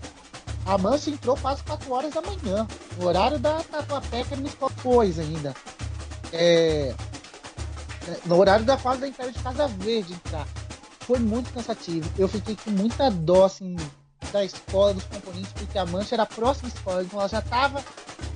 [0.66, 2.66] A Mancha entrou quase 4 horas da manhã.
[2.98, 4.50] No horário da Tatuapé, que não
[4.82, 5.54] coisa ainda.
[6.32, 6.94] É,
[8.08, 10.46] é, no horário da fase da entrada de Casa Verde entrar.
[11.00, 12.08] Foi muito cansativo.
[12.18, 13.76] Eu fiquei com muita dó, assim,
[14.32, 17.84] da escola, dos componentes, porque a Mancha era a próxima escola, então ela já estava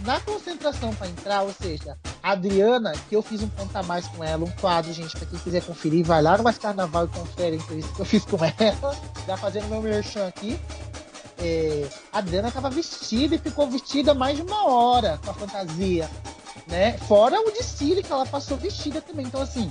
[0.04, 4.06] na concentração para entrar, ou seja, a Adriana, que eu fiz um ponto a mais
[4.08, 7.08] com ela, um quadro, gente, para quem quiser conferir, vai lá no Mais Carnaval e
[7.08, 10.58] confere a entrevista que eu fiz com ela, já fazendo meu merchan aqui.
[11.38, 16.08] É, a Adriana estava vestida e ficou vestida mais de uma hora com a fantasia,
[16.66, 16.96] né?
[16.98, 19.26] Fora o desfile que ela passou vestida também.
[19.26, 19.70] Então, assim,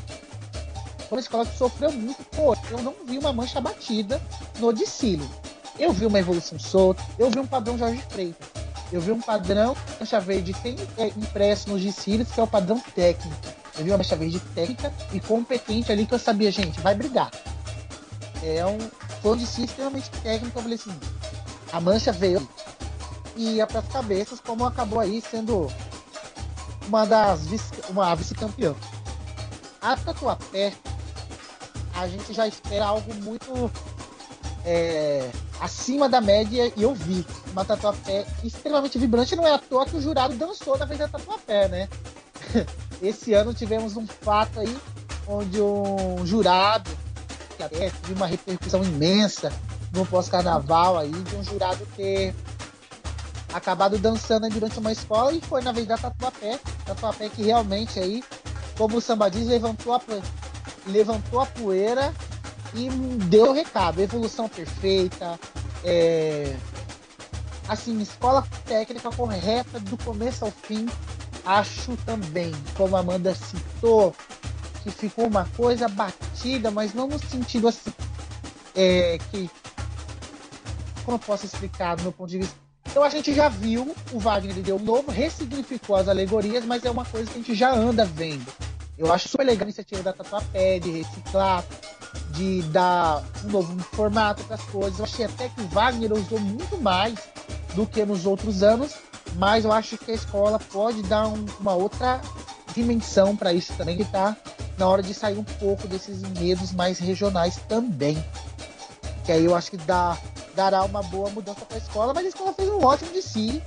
[1.10, 2.24] foi uma escola que sofreu muito.
[2.26, 4.22] Pô, eu não vi uma mancha batida
[4.60, 5.28] no desfile.
[5.78, 8.48] Eu vi uma evolução solta, eu vi um padrão Jorge Freitas.
[8.92, 12.80] Eu vi um padrão mancha verde tem é, impresso nos desfiles, que é o padrão
[12.94, 13.36] técnico.
[13.78, 17.32] Eu vi uma mancha verde técnica e competente ali que eu sabia, gente, vai brigar.
[18.44, 18.78] É um,
[19.22, 20.60] foi um desfile extremamente técnico.
[20.60, 20.94] Eu falei assim:
[21.72, 22.48] a mancha veio
[23.36, 25.72] e ia para as cabeças, como acabou aí sendo
[26.88, 28.76] uma das vice, uma vice-campeã.
[29.82, 30.74] A Tatuapé,
[31.96, 33.72] a gente já espera algo muito
[34.66, 39.36] é, acima da média e eu vi uma tatuapé extremamente vibrante.
[39.36, 41.90] Não é à toa que o jurado dançou na vez da tatuapé, né?
[43.02, 44.78] Esse ano tivemos um fato aí
[45.28, 46.90] onde um jurado
[47.56, 49.52] que até teve uma repercussão imensa
[49.92, 52.34] no pós-carnaval aí, de um jurado ter
[53.54, 58.24] acabado dançando durante uma escola e foi na vez da Tatuapé, Tatuapé que realmente aí,
[58.76, 60.02] como o samba diz, levantou a,
[60.88, 62.12] levantou a poeira
[62.76, 62.90] e
[63.26, 65.40] deu o recado, evolução perfeita,
[65.84, 66.56] é,
[67.68, 70.88] assim, escola técnica correta do começo ao fim,
[71.46, 74.16] acho também, como a Amanda citou,
[74.84, 77.94] que ficou uma coisa batida, mas não no sentido assim.
[78.76, 79.50] É, que.
[81.06, 82.56] Como eu posso explicar do meu ponto de vista?
[82.86, 87.06] Então a gente já viu, o Wagner deu novo, ressignificou as alegorias, mas é uma
[87.06, 88.46] coisa que a gente já anda vendo.
[88.98, 91.64] Eu acho super legal a iniciativa da Tatuapé, de reciclar,
[92.32, 95.00] de dar um novo formato para as coisas.
[95.00, 97.16] Eu achei até que o Wagner usou muito mais
[97.76, 98.94] do que nos outros anos,
[99.36, 102.22] mas eu acho que a escola pode dar um, uma outra
[102.74, 104.36] dimensão para isso também, que está
[104.78, 108.24] na hora de sair um pouco desses enredos mais regionais também.
[109.24, 110.18] Que aí eu acho que dá,
[110.56, 113.62] dará uma boa mudança para a escola, mas a escola fez um ótimo de si.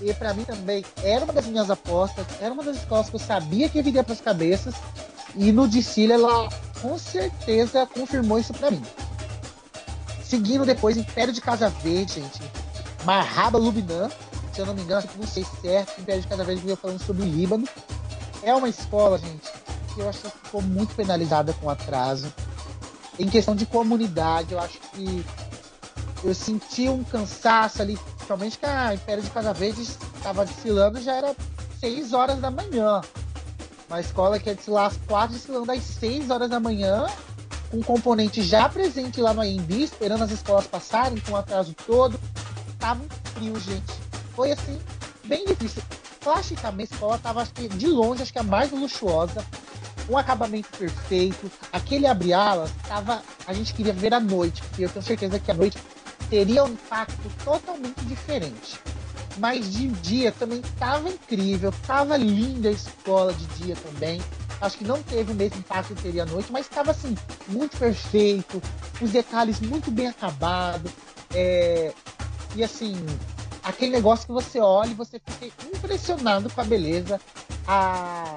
[0.00, 3.20] E para mim também era uma das minhas apostas, era uma das escolas que eu
[3.20, 4.74] sabia que viria para as cabeças.
[5.36, 6.48] E no Dicília ela
[6.84, 8.82] com certeza confirmou isso para mim.
[10.22, 12.42] Seguindo depois Império de Casa Verde, gente.
[13.06, 14.10] Marraba Lubnan,
[14.52, 17.22] se eu não me engano, não sei certo, Império de Casa Verde veio falando sobre
[17.22, 17.66] o Líbano.
[18.42, 19.50] É uma escola, gente,
[19.94, 22.30] que eu acho que ficou muito penalizada com atraso.
[23.18, 25.24] Em questão de comunidade, eu acho que
[26.22, 31.14] eu senti um cansaço ali, principalmente que a Império de Casa Verde estava desfilando, já
[31.14, 31.34] era
[31.80, 33.00] 6 horas da manhã.
[33.94, 37.06] Uma escola que é desfilar às 4, desfilando às 6 horas da manhã,
[37.70, 41.72] com um componente já presente lá no AMB, esperando as escolas passarem, com o atraso
[41.86, 42.18] todo.
[42.76, 43.92] Tava um frio, gente.
[44.34, 44.80] Foi assim,
[45.26, 45.80] bem difícil.
[46.18, 49.46] Plasticamente, a escola tava, acho que, de longe, acho que a mais luxuosa.
[50.10, 51.48] Um acabamento perfeito.
[51.72, 53.22] Aquele abre-alas, tava.
[53.46, 55.78] A gente queria ver à noite, porque eu tenho certeza que à noite
[56.28, 58.76] teria um impacto totalmente diferente.
[59.38, 64.20] Mas de dia também estava incrível, estava linda a escola de dia também.
[64.60, 67.16] Acho que não teve o mesmo impacto que teria à noite, mas estava assim,
[67.48, 68.62] muito perfeito,
[69.00, 70.90] os detalhes muito bem acabados.
[71.34, 71.92] É...
[72.54, 72.94] E assim,
[73.62, 77.20] aquele negócio que você olha e você fica impressionado com a beleza.
[77.66, 78.36] A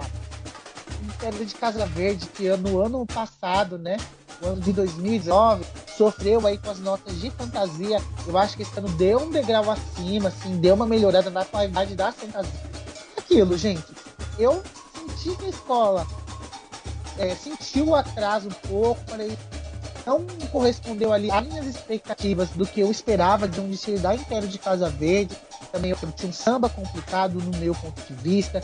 [1.04, 3.98] Império de Casa Verde, que no ano passado, né?
[4.42, 5.66] O ano de 2019,
[5.98, 8.00] sofreu aí com as notas de fantasia.
[8.28, 11.96] Eu acho que esse ano deu um degrau acima, assim, deu uma melhorada na qualidade
[11.96, 12.70] da fantasia.
[13.18, 13.86] Aquilo, gente,
[14.38, 14.62] eu
[14.94, 16.08] senti que a escola
[17.18, 19.36] é, sentiu o atraso um pouco, falei,
[20.06, 24.48] não correspondeu ali às minhas expectativas do que eu esperava de um desfile da Império
[24.48, 25.36] de Casa Verde.
[25.72, 28.62] Também eu tinha um samba complicado no meu ponto de vista,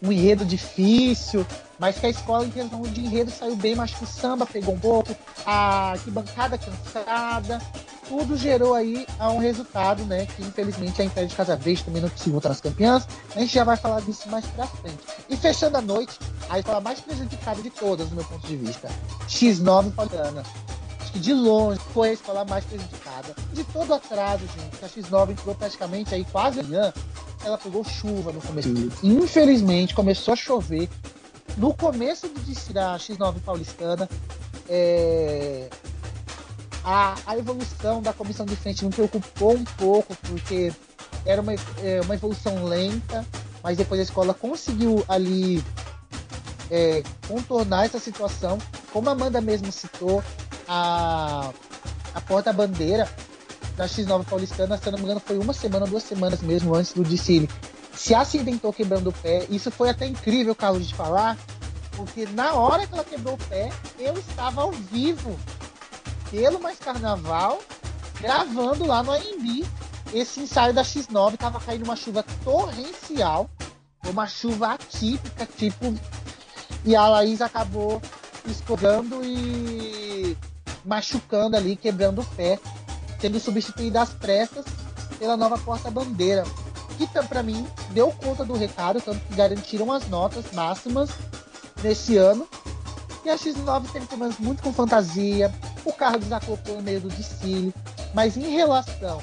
[0.00, 1.44] um enredo difícil,
[1.84, 4.72] mas que a escola em questão de enredo saiu bem, mas que o samba pegou
[4.72, 7.60] um pouco, a arquibancada cansada,
[8.08, 10.24] tudo gerou aí a um resultado, né?
[10.24, 13.06] Que infelizmente a Império de Casa Verde também não conseguiu voltar nas campeãs.
[13.36, 14.96] A gente já vai falar disso mais pra frente.
[15.28, 16.18] E fechando a noite,
[16.48, 18.88] a escola mais prejudicada de todas, do meu ponto de vista,
[19.28, 20.42] X9 Poliana.
[21.00, 23.36] Acho que de longe foi a escola mais prejudicada.
[23.52, 26.94] De todo atraso, gente, a X9 entrou praticamente aí quase amanhã.
[27.44, 28.70] Ela pegou chuva no começo.
[29.02, 30.88] Infelizmente, começou a chover.
[31.56, 34.08] No começo do da X9 paulistana,
[34.68, 35.68] é,
[36.82, 40.72] a, a, evolução da comissão de frente me preocupou um pouco, porque
[41.24, 43.24] era uma, é, uma evolução lenta,
[43.62, 45.64] mas depois a escola conseguiu ali
[46.70, 48.58] é, contornar essa situação.
[48.92, 50.22] Como a Amanda mesmo citou,
[50.68, 51.50] a,
[52.14, 53.08] a porta-bandeira
[53.76, 57.02] da X9 paulistana, se não me engano, foi uma semana, duas semanas mesmo antes do
[57.02, 57.48] desfile.
[58.04, 59.46] Se acidentou quebrando o pé.
[59.48, 61.38] Isso foi até incrível, Carlos, de falar,
[61.96, 65.34] porque na hora que ela quebrou o pé, eu estava ao vivo,
[66.30, 67.62] pelo Mais Carnaval,
[68.20, 69.64] gravando lá no AMB
[70.12, 71.38] esse ensaio da X9.
[71.38, 73.48] Tava caindo uma chuva torrencial,
[74.04, 75.94] uma chuva atípica, tipo.
[76.84, 78.02] E a Laís acabou
[78.44, 80.36] escorrendo e
[80.84, 82.60] machucando ali, quebrando o pé,
[83.18, 84.66] sendo substituída às pressas
[85.18, 86.44] pela nova porta-bandeira.
[86.98, 91.10] Que para mim deu conta do recado, tanto que garantiram as notas máximas
[91.82, 92.46] nesse ano.
[93.24, 95.52] E a X9 teve problemas muito com fantasia,
[95.84, 97.74] o carro desacoplou no meio do desfile,
[98.12, 99.20] mas em relação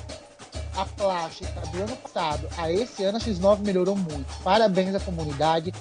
[0.76, 4.26] à plástica do ano passado a esse ano, a X9 melhorou muito.
[4.44, 5.74] Parabéns à comunidade.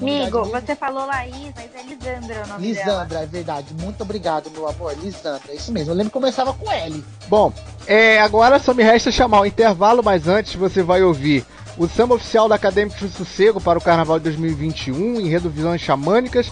[0.00, 3.22] Amigo, você falou Laís, mas é Lisandra o nome Lisandra, dela.
[3.22, 3.74] é verdade.
[3.80, 4.96] Muito obrigado, meu amor.
[4.98, 5.90] Lisandra, é isso mesmo.
[5.90, 7.04] Eu lembro que começava com L.
[7.28, 7.52] Bom,
[7.86, 11.44] é, agora só me resta chamar o intervalo, mas antes você vai ouvir
[11.76, 16.50] o samba oficial da Acadêmicos do Sossego para o Carnaval de 2021, enredo Visões Xamânicas,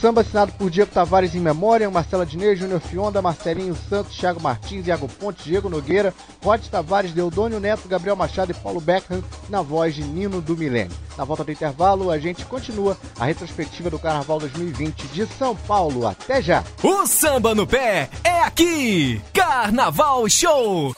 [0.00, 4.86] Samba assinado por Diego Tavares em memória, Marcela Dinei, Júnior Fionda, Marcelinho Santos, Thiago Martins,
[4.86, 9.96] Iago Pontes, Diego Nogueira, Rod Tavares, Deodônio Neto, Gabriel Machado e Paulo Beckham, na voz
[9.96, 10.96] de Nino do Milênio.
[11.16, 16.06] Na volta do intervalo, a gente continua a retrospectiva do Carnaval 2020 de São Paulo.
[16.06, 16.62] Até já!
[16.80, 19.20] O samba no pé é aqui!
[19.32, 20.94] Carnaval Show!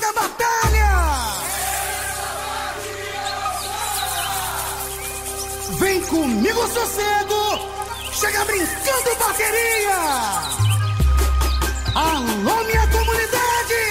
[0.00, 0.92] Da batalha!
[5.78, 7.58] Vem comigo sossego,
[8.12, 10.00] chega brincando bateria!
[11.94, 13.82] Alô, minha comunidade!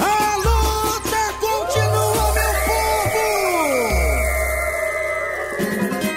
[0.00, 3.26] A luta continua, meu povo!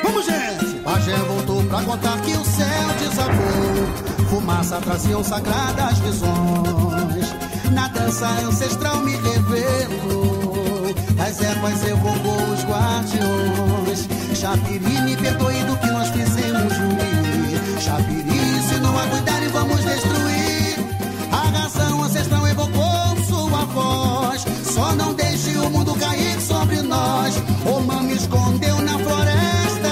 [0.03, 0.65] Vamos, gente!
[0.79, 4.29] Bagé voltou pra contar que o céu desabou.
[4.29, 14.07] Fumaça traziam sagradas visões na dança ancestral me revelou, As ervas evocou os guardiões.
[14.37, 17.79] Chapiri, me perdoe do que nós fizemos ruim.
[17.79, 20.75] Chapiri, se não aguentarem, vamos destruir.
[21.31, 24.45] A razão ancestral evocou sua voz.
[24.65, 27.41] Só não deixe o mundo cair sobre nós.
[27.65, 29.91] O mami escondeu na floresta.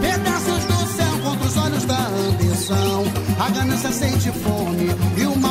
[0.00, 3.04] Pedaços do céu contra os olhos da ambição.
[3.38, 5.49] A ganância sente fome e o mal.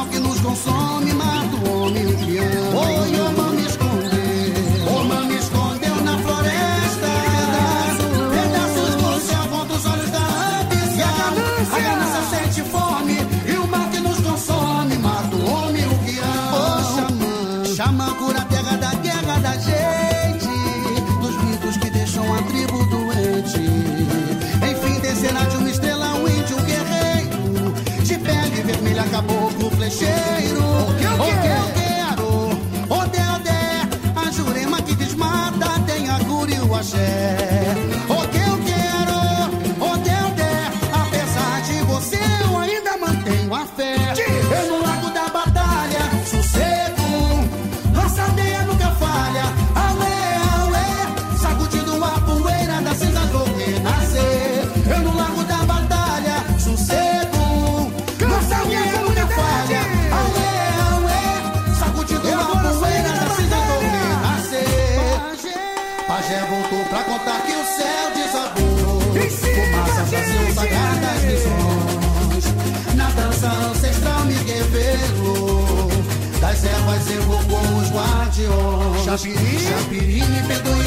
[79.10, 80.79] Chapiri, Chapiri me perdoe.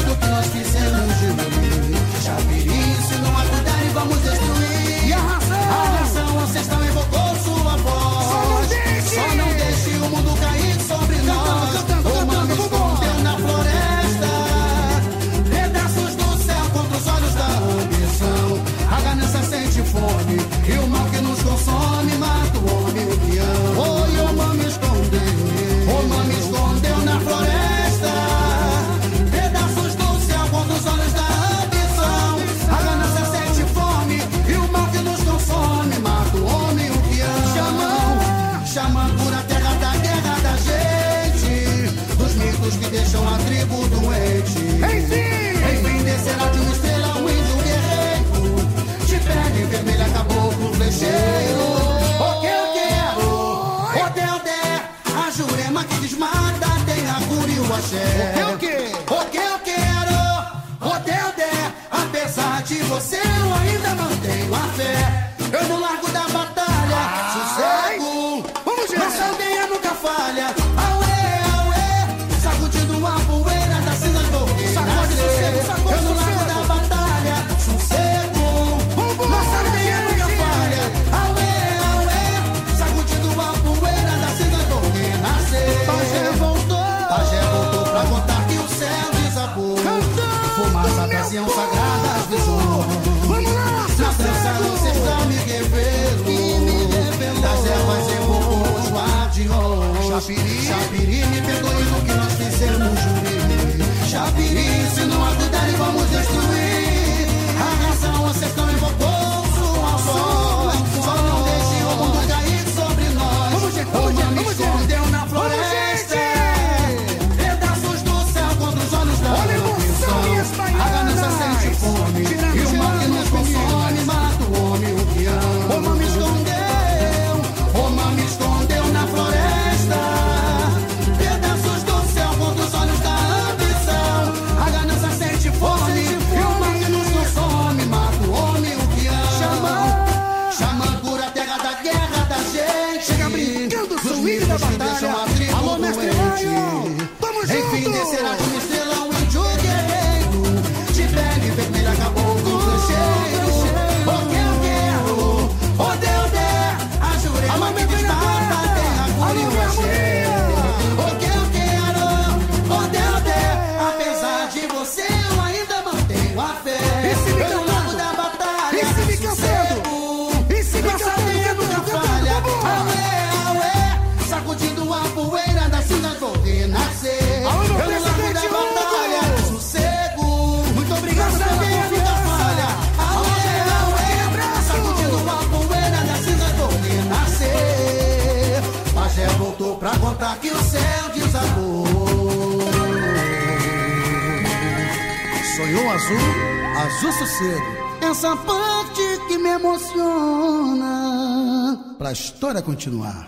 [202.63, 203.27] Continuar.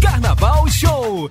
[0.00, 1.30] Carnaval Show.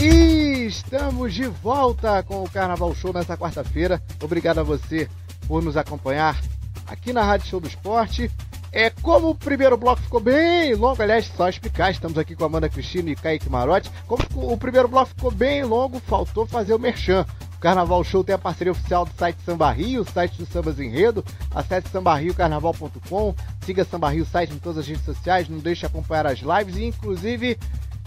[0.00, 4.02] E estamos de volta com o Carnaval Show nessa quarta-feira.
[4.22, 5.08] Obrigado a você
[5.46, 6.40] por nos acompanhar
[6.86, 8.30] aqui na Rádio Show do Esporte.
[8.70, 12.46] É como o primeiro bloco ficou bem longo, aliás, só explicar, estamos aqui com a
[12.46, 13.90] Amanda Cristina e Kaique Marotti.
[14.06, 17.24] Como o primeiro bloco ficou bem longo, faltou fazer o merchan.
[17.58, 21.24] O Carnaval Show tem a parceria oficial do site Samba Rio, site do Sambas Enredo.
[21.52, 23.34] Acesse sambarriocarnaval.com,
[23.66, 26.76] siga Samba Rio site em todas as redes sociais, não deixe de acompanhar as lives
[26.76, 27.58] e inclusive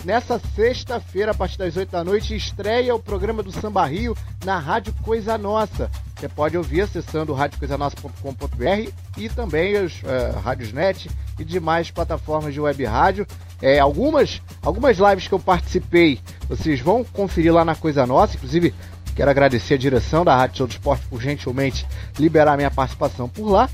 [0.04, 4.58] Nessa sexta-feira, a partir das 8 da noite, estreia o programa do Samba Rio na
[4.58, 5.92] Rádio Coisa Nossa.
[6.16, 12.60] Você pode ouvir acessando radiocoisanossa.com.br e também as eh, rádios net e demais plataformas de
[12.60, 13.28] web rádio.
[13.62, 18.36] Eh, algumas, algumas lives que eu participei, vocês vão conferir lá na Coisa Nossa.
[18.38, 18.74] Inclusive,
[19.22, 21.86] quero agradecer a direção da Rádio Show do Esporte por gentilmente
[22.18, 23.70] liberar minha participação por lá.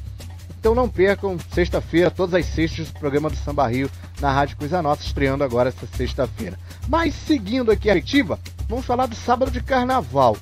[0.59, 3.89] Então não percam, sexta-feira, todas as sextas, o programa do Samba Rio
[4.19, 6.59] na Rádio Coisa Nossa, estreando agora essa sexta-feira.
[6.89, 8.37] Mas seguindo aqui a efetiva,
[8.67, 10.35] vamos falar do sábado de carnaval.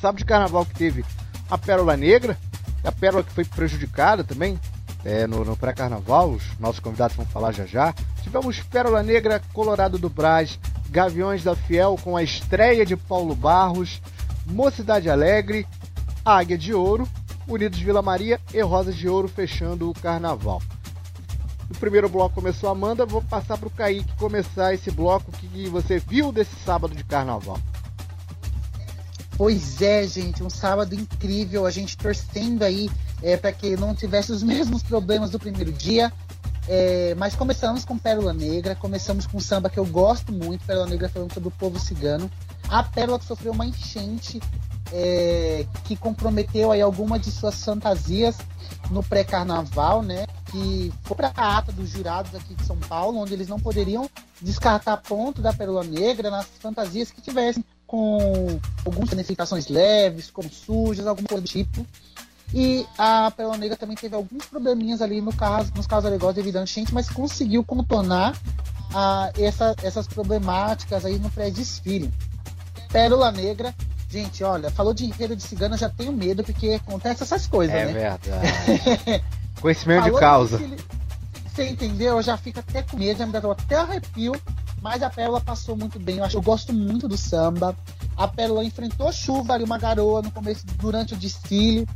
[0.00, 1.04] Sábado de carnaval que teve
[1.50, 2.38] a Pérola Negra,
[2.84, 4.56] a Pérola que foi prejudicada também
[5.04, 7.92] é, no, no pré-carnaval, os nossos convidados vão falar já já.
[8.22, 10.60] Tivemos Pérola Negra, Colorado do Brás,
[10.92, 14.00] Gaviões da Fiel com a estreia de Paulo Barros,
[14.46, 15.66] Mocidade Alegre,
[16.24, 17.08] Águia de Ouro,
[17.46, 20.60] Unidos Vila Maria e Rosas de Ouro fechando o carnaval.
[21.70, 25.68] O primeiro bloco começou a Amanda, vou passar para o Kaique começar esse bloco que
[25.68, 27.58] você viu desse sábado de carnaval.
[29.36, 32.90] Pois é, gente, um sábado incrível, a gente torcendo aí
[33.22, 36.12] é, para que não tivesse os mesmos problemas do primeiro dia.
[36.68, 41.08] É, mas começamos com Pérola Negra, começamos com samba que eu gosto muito, Pérola Negra
[41.08, 42.30] falando sobre o povo cigano.
[42.68, 44.40] A Pérola que sofreu uma enchente
[44.92, 48.36] é, que comprometeu aí alguma de suas fantasias
[48.90, 50.26] no pré-carnaval, né?
[50.50, 54.08] Que foi para a ata dos jurados aqui de São Paulo, onde eles não poderiam
[54.40, 61.06] descartar ponto da Pérola Negra nas fantasias que tivessem com algumas danificações leves, como sujas,
[61.06, 61.86] alguma coisa do tipo.
[62.54, 66.56] E a Pérola Negra também teve alguns probleminhas ali no caso, nos casos alegóricos devido
[66.58, 68.36] à enchente, mas conseguiu contornar
[68.94, 72.12] ah, essa- essas problemáticas aí no pré-desfile.
[72.92, 73.74] Pérola Negra,
[74.08, 77.74] gente, olha, falou de enredo de cigana, eu já tenho medo, porque acontece essas coisas,
[77.74, 77.86] né?
[77.86, 78.30] verdade.
[79.60, 80.58] Conhecimento de causa.
[80.58, 80.76] de
[81.46, 82.16] Você entendeu?
[82.16, 84.34] Eu já fico até com medo, já me deu até arrepio.
[84.82, 86.18] Mas a Pérola passou muito bem.
[86.18, 87.74] Eu, acho, eu gosto muito do samba.
[88.16, 91.88] A Pérola enfrentou chuva ali, uma garoa no começo, durante o desfile.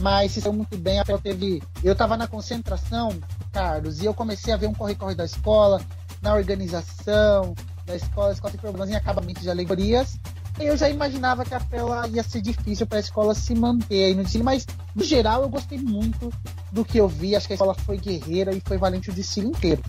[0.00, 0.98] Mas se saiu muito bem.
[0.98, 1.62] A Pérola teve.
[1.84, 3.10] Eu tava na concentração,
[3.52, 5.80] Carlos, e eu comecei a ver um corre-corre da escola,
[6.22, 8.30] na organização da escola.
[8.30, 10.18] A escola tem problemas em acabamento de alegorias.
[10.58, 14.14] Eu já imaginava que a Pérola ia ser difícil para a escola se manter aí
[14.14, 16.32] no desfile, mas no geral eu gostei muito
[16.70, 17.34] do que eu vi.
[17.34, 19.82] Acho que a escola foi guerreira e foi valente o desfile inteiro.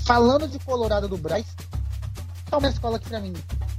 [0.00, 1.46] Falando de Colorado do Braz,
[2.50, 3.32] é uma escola que para mim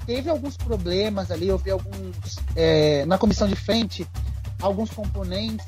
[0.06, 1.48] teve alguns problemas ali.
[1.48, 4.08] Eu vi alguns é, na comissão de frente,
[4.60, 5.66] alguns componentes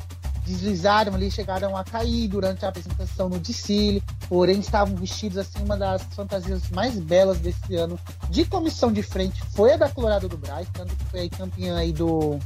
[0.47, 5.77] deslizaram ali, chegaram a cair durante a apresentação no desfile, porém estavam vestidos assim uma
[5.77, 10.37] das fantasias mais belas desse ano de comissão de frente foi a da Colorado do
[10.37, 12.39] Braz, tanto que foi campeã aí do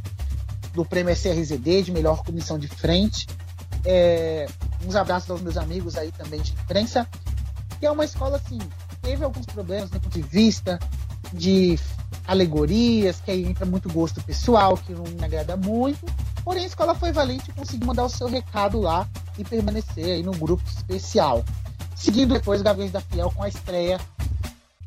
[0.73, 3.27] do prêmio SRZD de melhor comissão de frente.
[3.83, 4.47] É,
[4.85, 7.07] uns abraços aos meus amigos aí também de imprensa.
[7.79, 8.59] Que é uma escola assim,
[9.01, 10.79] teve alguns problemas do ponto de vista
[11.33, 11.77] de
[12.27, 16.05] alegorias, que aí entra muito gosto pessoal, que não me agrada muito.
[16.43, 20.23] Porém, a escola foi valente e conseguiu mandar o seu recado lá e permanecer aí
[20.23, 21.43] no grupo especial.
[21.95, 23.99] Seguindo depois Gaviões da Fiel com a estreia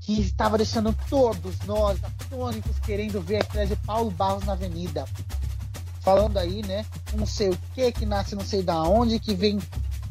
[0.00, 5.06] que estava deixando todos nós atônitos querendo ver a estreia de Paulo Barros na Avenida.
[6.00, 6.84] Falando aí, né?
[7.14, 9.58] Não sei o que, que nasce não sei da onde, que vem,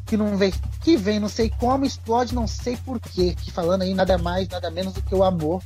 [0.06, 3.36] que não vem, que vem não sei como, explode não sei por quê.
[3.40, 5.62] Que falando aí nada mais, nada menos do que o amor.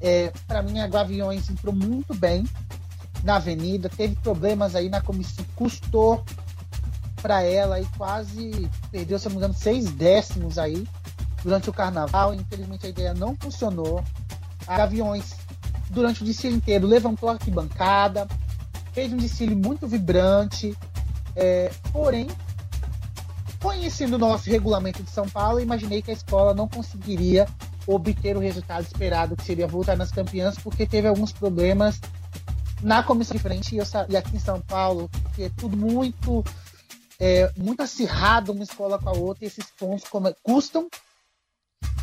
[0.00, 2.44] É, para mim, a Gaviões entrou muito bem
[3.22, 6.24] na avenida, teve problemas aí na comissão, custou
[7.20, 10.86] para ela e quase perdeu, se não me engano, seis décimos aí
[11.42, 12.34] durante o carnaval.
[12.34, 14.02] Infelizmente a ideia não funcionou.
[14.66, 15.34] A Gaviões,
[15.90, 18.26] durante o desfile inteiro, levantou a arquibancada,
[18.92, 20.76] fez um desfile muito vibrante,
[21.36, 22.28] é, porém,
[23.60, 27.46] conhecendo o nosso regulamento de São Paulo, imaginei que a escola não conseguiria
[27.86, 32.00] obter o resultado esperado, que seria voltar nas campeãs, porque teve alguns problemas
[32.82, 36.44] na comissão de frente e, aqui em São Paulo, que é tudo muito
[37.18, 40.88] é, muito acirrado uma escola com a outra, e esses pontos como- custam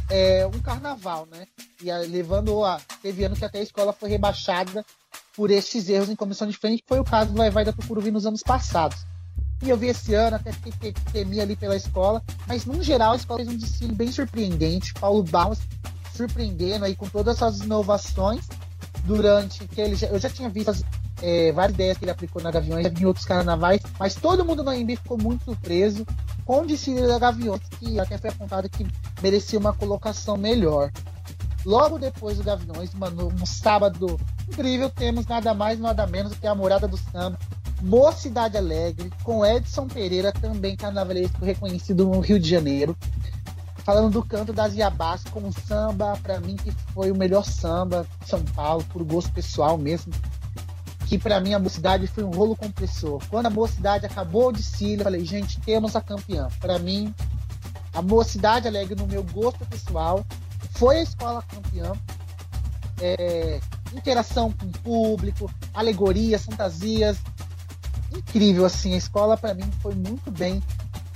[0.10, 1.48] é, um carnaval, né?
[1.82, 2.80] E a- levando a.
[3.02, 4.86] Teve ano que até a escola foi rebaixada
[5.36, 8.12] por estes erros em comissão de frente, que foi o caso do Vai da Tucuruvi
[8.12, 9.06] nos anos passados.
[9.64, 13.14] E eu vi esse ano, até fiquei te- temia ali pela escola, mas no geral
[13.14, 14.94] a escola fez um desfile bem surpreendente.
[14.94, 15.60] Paulo Barros
[16.16, 18.46] surpreendendo aí com todas essas inovações
[19.06, 20.84] durante que ele já- eu já tinha visto as,
[21.22, 24.70] é, várias ideias que ele aplicou na Gaviões em outros carnavais, mas todo mundo no
[24.72, 26.06] AMB ficou muito surpreso
[26.46, 28.86] com o desfile da Gaviões, que até foi apontado que
[29.22, 30.92] merecia uma colocação melhor.
[31.66, 36.48] Logo depois do Gaviões, mano, um sábado incrível, temos nada mais, nada menos do que
[36.48, 37.38] a Morada do Samba,
[37.82, 42.96] Mocidade Alegre, com Edson Pereira, também carnavalesco reconhecido no Rio de Janeiro.
[43.88, 48.06] Falando do canto das Iabás, com um samba, para mim, que foi o melhor samba
[48.20, 50.12] de São Paulo, por gosto pessoal mesmo.
[51.06, 53.24] Que para mim a mocidade foi um rolo compressor.
[53.30, 56.50] Quando a mocidade acabou de desfile, eu falei, gente, temos a campeã.
[56.60, 57.16] Para mim,
[57.94, 60.26] a mocidade alegre, no meu gosto pessoal,
[60.72, 61.94] foi a escola campeã.
[63.00, 63.62] É,
[63.94, 67.20] interação com o público, alegorias, fantasias.
[68.14, 70.62] Incrível, assim, a escola para mim foi muito bem,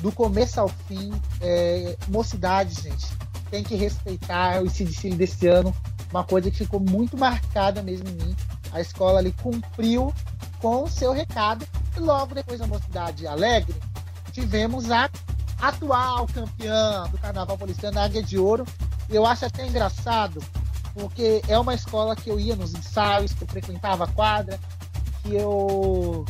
[0.02, 1.12] do começo ao fim.
[1.40, 3.08] É, mocidade, gente,
[3.50, 5.74] tem que respeitar esse desfile desse ano,
[6.10, 8.36] uma coisa que ficou muito marcada mesmo em mim.
[8.72, 10.14] A escola ali cumpriu
[10.60, 13.76] com o seu recado, e logo depois da mocidade alegre,
[14.32, 15.10] tivemos a
[15.62, 18.66] atual campeã do Carnaval Paulistano, a Águia de Ouro.
[19.10, 20.42] Eu acho até engraçado,
[20.94, 24.60] porque é uma escola que eu ia nos ensaios, que eu frequentava a quadra,
[25.22, 26.26] que eu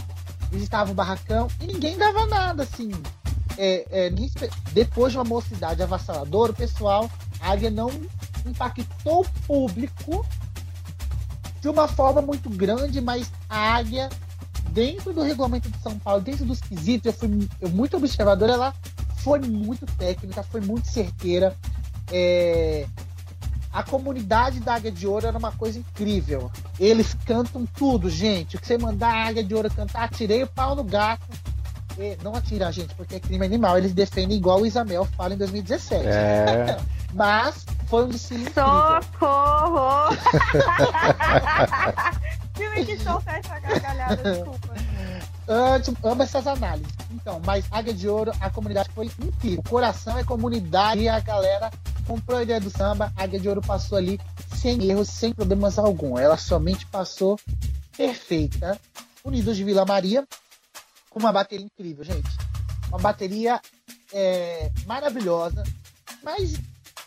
[0.49, 2.91] visitava o barracão e ninguém dava nada, assim.
[3.63, 4.11] É, é,
[4.73, 7.07] depois de uma mocidade avassaladora, o pessoal,
[7.39, 7.91] a Águia não
[8.43, 10.25] impactou o público
[11.61, 14.09] de uma forma muito grande, mas a Águia,
[14.71, 18.75] dentro do regulamento de São Paulo, dentro dos quesitos, eu fui eu, muito observadora, ela
[19.17, 21.55] foi muito técnica, foi muito certeira.
[22.11, 22.87] É,
[23.71, 26.51] a comunidade da Águia de Ouro era uma coisa incrível.
[26.79, 28.55] Eles cantam tudo, gente.
[28.55, 31.21] O que você mandar a Águia de Ouro cantar, atirei o pau no gato.
[31.97, 33.77] E não atira, gente, porque é crime animal.
[33.77, 36.07] Eles defendem igual o Isabel fala em 2017.
[36.07, 36.77] É.
[37.13, 38.45] Mas foi um desfile.
[38.53, 40.15] Socorro!
[42.55, 44.73] Filme que solta essa gargalhada, desculpa.
[45.47, 46.91] Amo, amo essas análises.
[47.11, 49.59] Então, mas Águia de Ouro, a comunidade foi incrível.
[49.59, 51.69] O coração é comunidade e a galera
[52.07, 53.11] comprou a ideia do samba.
[53.17, 54.19] A Águia de Ouro passou ali
[54.55, 56.17] sem erros, sem problemas algum.
[56.17, 57.37] Ela somente passou
[57.97, 58.79] perfeita.
[59.23, 60.25] Unidos de Vila Maria,
[61.11, 62.29] com uma bateria incrível, gente.
[62.87, 63.61] Uma bateria
[64.11, 65.61] é, maravilhosa,
[66.23, 66.59] mas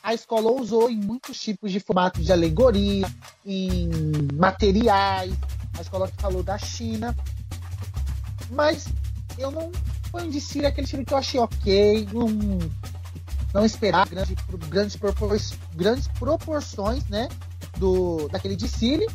[0.02, 3.10] a escola usou em muitos tipos de formatos de alegoria,
[3.44, 3.90] em
[4.34, 5.34] materiais.
[5.76, 7.16] A escola que falou da China,
[8.50, 8.86] mas
[9.36, 9.72] eu não
[10.10, 10.28] foi um
[10.66, 12.28] aquele desfile que eu achei ok, não,
[13.52, 14.36] não esperava grande,
[14.68, 15.36] grandes, propor,
[15.74, 17.28] grandes proporções, né,
[17.78, 19.06] do daquele desfile,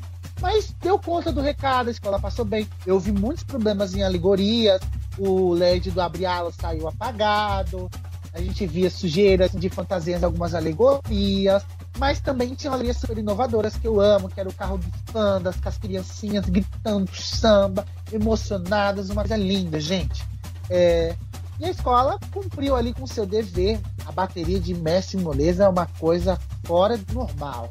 [0.41, 2.67] mas deu conta do recado, a escola passou bem.
[2.85, 4.81] Eu vi muitos problemas em alegorias,
[5.17, 7.89] o LED do Abriala saiu apagado,
[8.33, 11.65] a gente via sujeiras de fantasias algumas alegorias,
[11.97, 15.55] mas também tinha alegorias super inovadoras que eu amo, que era o carro dos pandas,
[15.57, 20.23] com as criancinhas gritando samba, emocionadas, uma coisa linda, gente.
[20.69, 21.15] É,
[21.59, 23.79] e a escola cumpriu ali com seu dever.
[24.05, 27.69] A bateria de Mestre Moleza é uma coisa fora do normal.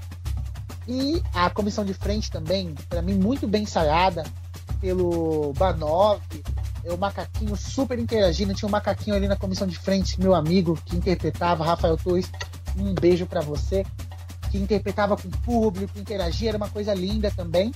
[0.88, 4.24] E a comissão de frente também, para mim, muito bem ensaiada
[4.80, 6.22] pelo Banov,
[6.82, 8.54] é o macaquinho super interagindo.
[8.54, 12.30] Tinha um macaquinho ali na comissão de frente, meu amigo, que interpretava, Rafael Torres.
[12.74, 13.84] Um beijo para você.
[14.50, 17.70] Que interpretava com o público, interagia, era uma coisa linda também.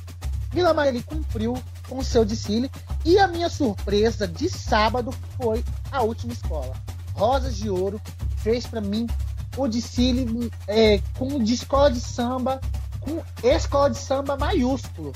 [0.50, 1.54] Vila Maria cumpriu
[1.86, 2.70] com o seu desfile.
[3.04, 6.72] E a minha surpresa de sábado foi a última escola.
[7.12, 8.00] Rosas de Ouro
[8.38, 9.06] fez para mim
[9.54, 12.58] o desfile é, com de escola de samba,
[13.02, 15.12] com escola de samba maiúsculo.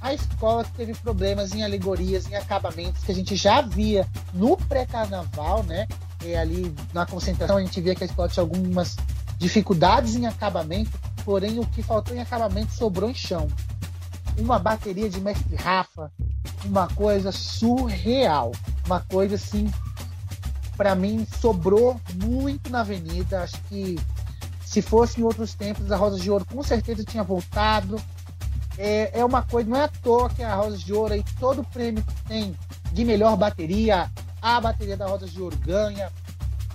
[0.00, 5.62] A escola teve problemas em alegorias, em acabamentos, que a gente já via no pré-carnaval,
[5.62, 5.86] né?
[6.22, 8.96] E ali na concentração a gente via que a escola tinha algumas
[9.38, 10.90] dificuldades em acabamento,
[11.24, 13.48] porém o que faltou em acabamento sobrou em chão.
[14.38, 16.10] Uma bateria de mestre Rafa,
[16.64, 18.52] uma coisa surreal,
[18.84, 19.72] uma coisa assim,
[20.76, 23.42] para mim sobrou muito na avenida.
[23.42, 23.98] Acho que
[24.74, 28.00] se fosse em outros tempos, a Rosa de Ouro com certeza tinha voltado.
[28.76, 31.60] É, é uma coisa, não é à toa que a Rosa de Ouro aí, todo
[31.60, 32.56] o prêmio que tem
[32.92, 34.10] de melhor bateria,
[34.42, 36.10] a bateria da Rosa de Ouro ganha.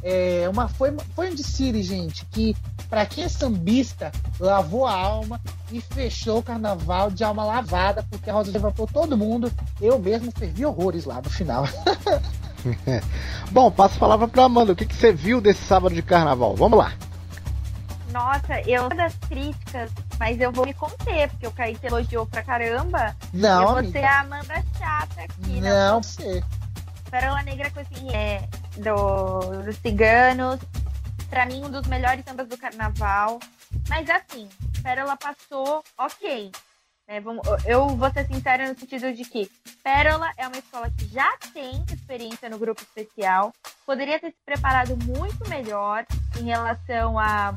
[0.02, 2.56] É uma, foi, foi um desfile, gente, que
[2.90, 5.40] Pra quem é sambista, lavou a alma
[5.72, 9.52] e fechou o carnaval de alma lavada, porque a Rosa levantou todo mundo.
[9.80, 11.66] Eu mesmo fervi horrores lá no final.
[13.52, 14.74] Bom, passo a palavra pra Amanda.
[14.74, 16.56] O que, que você viu desse sábado de carnaval?
[16.56, 16.94] Vamos lá.
[18.12, 23.16] Nossa, eu das críticas, mas eu vou me conter, porque o Kaique elogiou pra caramba.
[23.34, 24.00] Não, eu vou amiga.
[24.00, 25.70] ser a Amanda chata aqui, né?
[25.70, 26.44] Não, você.
[27.10, 28.48] Pérola Negra com esse é,
[28.78, 30.60] do, dos ciganos.
[31.30, 33.40] Pra mim, um dos melhores sambas do carnaval.
[33.88, 34.50] Mas assim,
[34.82, 36.52] Pérola passou ok.
[37.08, 37.20] né?
[37.20, 39.50] Vamos- eu vou ser sincera no sentido de que
[39.84, 43.54] Pérola é uma escola que já tem experiência no grupo especial.
[43.86, 46.06] Poderia ter se preparado muito melhor
[46.40, 47.54] em relação a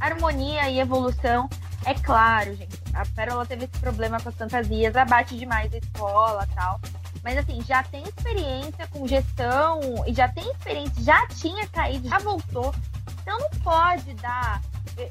[0.00, 1.48] harmonia e evolução.
[1.84, 6.46] É claro, gente, a Pérola teve esse problema com as fantasias, abate demais a escola
[6.54, 6.80] tal.
[7.22, 12.18] Mas assim, já tem experiência com gestão e já tem experiência, já tinha caído, já
[12.18, 12.74] voltou.
[13.22, 14.60] Então não pode dar.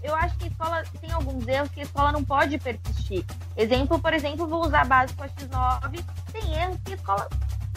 [0.03, 3.23] eu- acho que a escola tem alguns erros que a escola não pode persistir.
[3.55, 6.03] Exemplo, por exemplo, vou usar a base com a X9.
[6.33, 7.29] Tem erros que a escola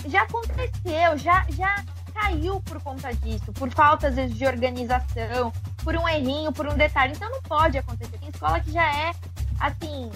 [0.07, 1.85] já aconteceu, já, já
[2.21, 5.53] caiu por conta disso, por falta às vezes de organização,
[5.83, 7.15] por um errinho, por um detalhe.
[7.15, 8.19] Então não pode acontecer.
[8.19, 9.13] Tem escola que já é
[9.59, 10.11] assim,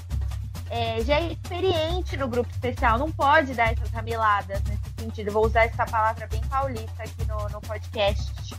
[0.70, 5.32] é, já é experiente no grupo especial, não pode dar essas ramiladas nesse sentido.
[5.32, 8.54] Vou usar essa palavra bem paulista aqui no, no podcast.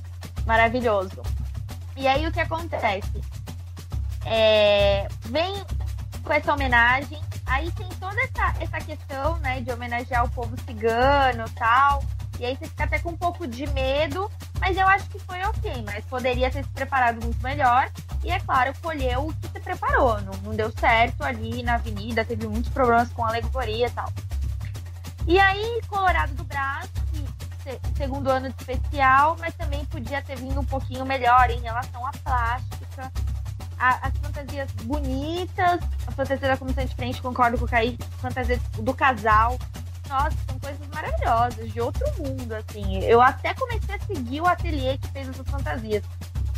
[0.46, 1.22] Maravilhoso.
[1.96, 3.22] E aí o que acontece?
[4.26, 5.54] É, vem
[6.24, 11.46] com essa homenagem, aí tem toda essa, essa questão, né, de homenagear o povo cigano
[11.56, 12.04] tal.
[12.40, 14.30] E aí você fica até com um pouco de medo,
[14.60, 17.90] mas eu acho que foi ok, mas poderia ter se preparado muito melhor.
[18.24, 20.20] E é claro, colheu o que se preparou.
[20.22, 24.10] Não, não deu certo ali na avenida, teve muitos problemas com alegoria e tal.
[25.28, 27.26] E aí, Colorado do Brás, que
[27.64, 32.06] se- segundo ano de especial, mas também podia ter vindo um pouquinho melhor em relação
[32.06, 33.12] à plástica.
[33.78, 38.94] As fantasias bonitas, a fantasia da comissão de frente, concordo com o Kaique, fantasia do
[38.94, 39.58] casal.
[40.08, 43.00] Nossa, são coisas maravilhosas, de outro mundo, assim.
[43.04, 46.04] Eu até comecei a seguir o ateliê que fez essas fantasias.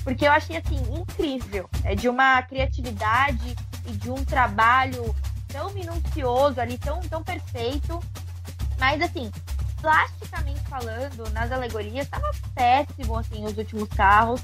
[0.04, 1.70] Porque eu achei, assim, incrível.
[1.84, 5.16] É de uma criatividade e de um trabalho
[5.48, 8.00] tão minucioso ali, tão, tão perfeito.
[8.80, 9.32] Mas, assim,
[9.82, 14.42] plasticamente falando, nas alegorias, estava péssimo, assim, os últimos carros.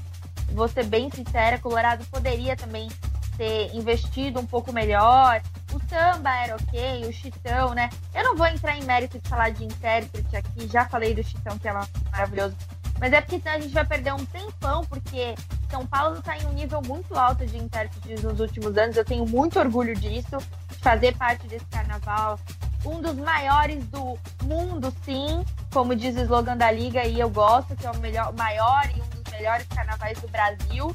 [0.52, 2.88] Vou ser bem sincera, Colorado poderia também
[3.36, 5.42] ter investido um pouco melhor.
[5.74, 7.90] O samba era ok, o chitão, né?
[8.14, 11.58] Eu não vou entrar em mérito de falar de intérprete aqui, já falei do chitão,
[11.58, 11.72] que é
[12.12, 12.56] maravilhoso.
[13.00, 15.34] Mas é porque senão a gente vai perder um tempão, porque
[15.68, 18.96] São Paulo está em um nível muito alto de intérpretes nos últimos anos.
[18.96, 20.38] Eu tenho muito orgulho disso,
[20.70, 22.38] de fazer parte desse carnaval.
[22.84, 27.74] Um dos maiores do mundo, sim, como diz o slogan da Liga, e eu gosto,
[27.74, 30.94] que é o melhor, maior e um dos melhores carnavais do Brasil.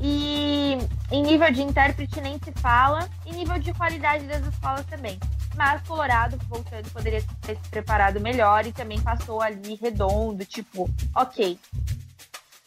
[0.00, 0.78] E
[1.10, 5.18] em nível de intérprete nem se fala, e nível de qualidade das escolas também.
[5.54, 11.58] Mas Colorado, voltando, poderia ter se preparado melhor e também passou ali redondo, tipo, ok.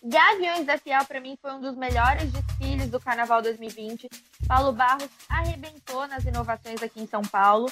[0.01, 4.09] Gaviões da Fiel, para mim, foi um dos melhores desfiles do Carnaval 2020.
[4.47, 7.69] Paulo Barros arrebentou nas inovações aqui em São Paulo,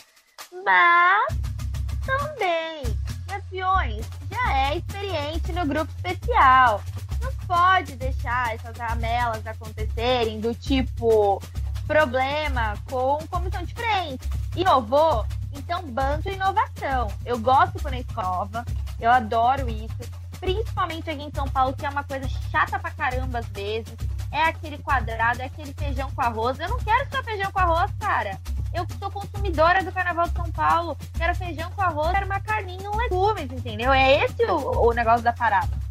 [0.64, 1.38] mas
[2.06, 2.84] também
[3.28, 6.84] Gaviões já é experiente no grupo especial.
[7.22, 11.42] Não pode deixar essas ramelas acontecerem do tipo
[11.88, 14.30] problema com comissão de frente.
[14.56, 15.26] Inovou?
[15.54, 17.08] Então banco inovação.
[17.26, 18.66] Eu gosto quando é escola nova,
[19.00, 20.28] eu adoro isso.
[20.40, 23.96] Principalmente aqui em São Paulo, que é uma coisa chata pra caramba às vezes.
[24.32, 26.60] É aquele quadrado, é aquele feijão com arroz.
[26.60, 28.38] Eu não quero só feijão com arroz, cara.
[28.74, 32.40] Eu que sou consumidora do Carnaval de São Paulo, quero feijão com arroz, quero uma
[32.40, 33.92] carninha um legumes, entendeu?
[33.92, 35.87] É esse o, o negócio da parada.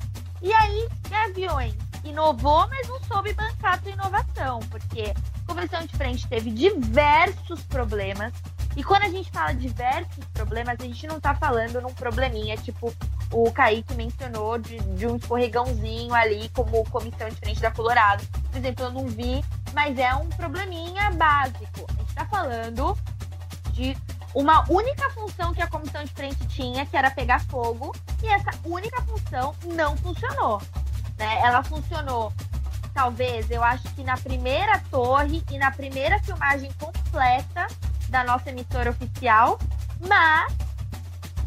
[0.46, 1.74] E aí, Gaviões
[2.04, 5.12] inovou, mas não soube bancar sua inovação, porque
[5.44, 8.32] comissão de frente teve diversos problemas.
[8.76, 12.94] E quando a gente fala diversos problemas, a gente não tá falando num probleminha, tipo
[13.32, 18.24] o Kaique mencionou, de, de um escorregãozinho ali, como comissão de frente da Colorado.
[18.48, 19.44] Por exemplo, eu não vi,
[19.74, 21.86] mas é um probleminha básico.
[21.88, 22.96] A gente tá falando
[23.72, 23.96] de
[24.36, 28.50] uma única função que a comissão de frente tinha, que era pegar fogo, e essa
[28.66, 30.60] única função não funcionou.
[31.16, 31.40] Né?
[31.40, 32.30] Ela funcionou,
[32.92, 37.66] talvez, eu acho que na primeira torre e na primeira filmagem completa
[38.10, 39.58] da nossa emissora oficial,
[40.06, 40.52] mas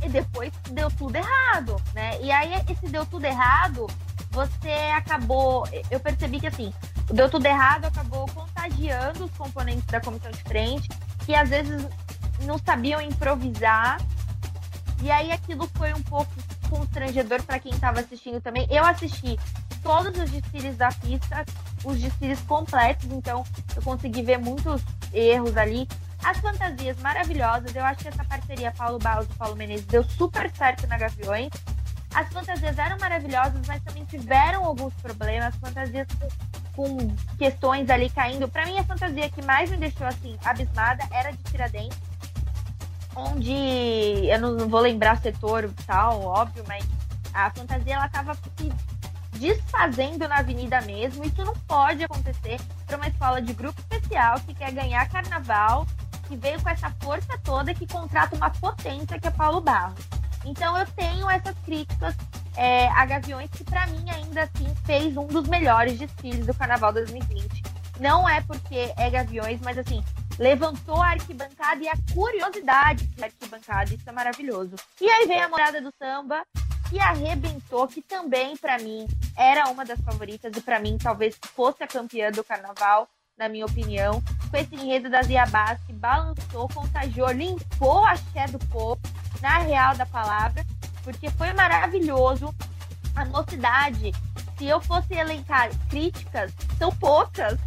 [0.02, 2.20] e depois deu tudo errado, né?
[2.22, 3.86] E aí, esse deu tudo errado,
[4.32, 5.68] você acabou.
[5.92, 6.74] Eu percebi que assim,
[7.14, 10.88] deu tudo errado acabou contagiando os componentes da comissão de frente,
[11.26, 11.86] que às vezes
[12.46, 14.00] não sabiam improvisar.
[15.02, 16.32] E aí aquilo foi um pouco
[16.70, 18.68] constrangedor para quem estava assistindo também.
[18.70, 19.40] Eu assisti
[19.82, 21.46] todos os desfiles da pista
[21.84, 23.44] os desfiles completos, então
[23.76, 24.82] eu consegui ver muitos
[25.14, 25.88] erros ali.
[26.24, 30.52] As fantasias maravilhosas, eu acho que essa parceria Paulo Baus e Paulo Menezes deu super
[30.54, 31.50] certo na Gaviões.
[32.14, 36.08] As fantasias eram maravilhosas, mas também tiveram alguns problemas, fantasias
[36.76, 36.98] com,
[37.38, 38.50] questões ali caindo.
[38.50, 41.98] Para mim, a fantasia que mais me deixou assim abismada era de Tiradentes,
[43.16, 46.86] onde eu não, vou lembrar setor tal, óbvio, mas
[47.34, 48.72] a fantasia ela tava se
[49.34, 51.24] desfazendo na avenida mesmo.
[51.24, 55.88] Isso não pode acontecer para uma escola de grupo especial que quer ganhar carnaval,
[56.28, 60.06] que veio com essa força toda que contrata uma potência que é Paulo Barros.
[60.46, 62.16] Então eu tenho essas críticas
[62.56, 66.94] é, a Gaviões, que para mim ainda assim fez um dos melhores desfiles do Carnaval
[66.94, 67.64] 2020.
[68.00, 70.04] Não é porque é Gaviões, mas assim,
[70.40, 74.76] levantou a arquibancada e a curiosidade da arquibancada, isso é maravilhoso.
[75.02, 76.44] E aí vem a morada do samba,
[76.90, 79.06] que arrebentou, que também para mim
[79.38, 83.66] era uma das favoritas e para mim talvez fosse a campeã do carnaval, na minha
[83.66, 89.00] opinião, com esse enredo das Iabás que balançou, contagiou, limpou a axé do povo,
[89.42, 90.66] na real da palavra,
[91.04, 92.54] porque foi maravilhoso.
[93.16, 94.14] A mocidade,
[94.58, 97.60] se eu fosse elencar críticas, são poucas,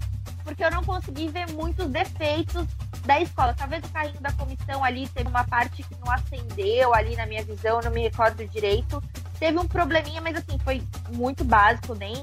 [0.45, 2.66] porque eu não consegui ver muitos defeitos
[3.05, 3.55] da escola.
[3.55, 7.45] Talvez o carrinho da comissão ali teve uma parte que não acendeu ali na minha
[7.45, 9.03] visão, não me recordo direito.
[9.38, 10.82] Teve um probleminha, mas assim, foi
[11.12, 12.14] muito básico, nem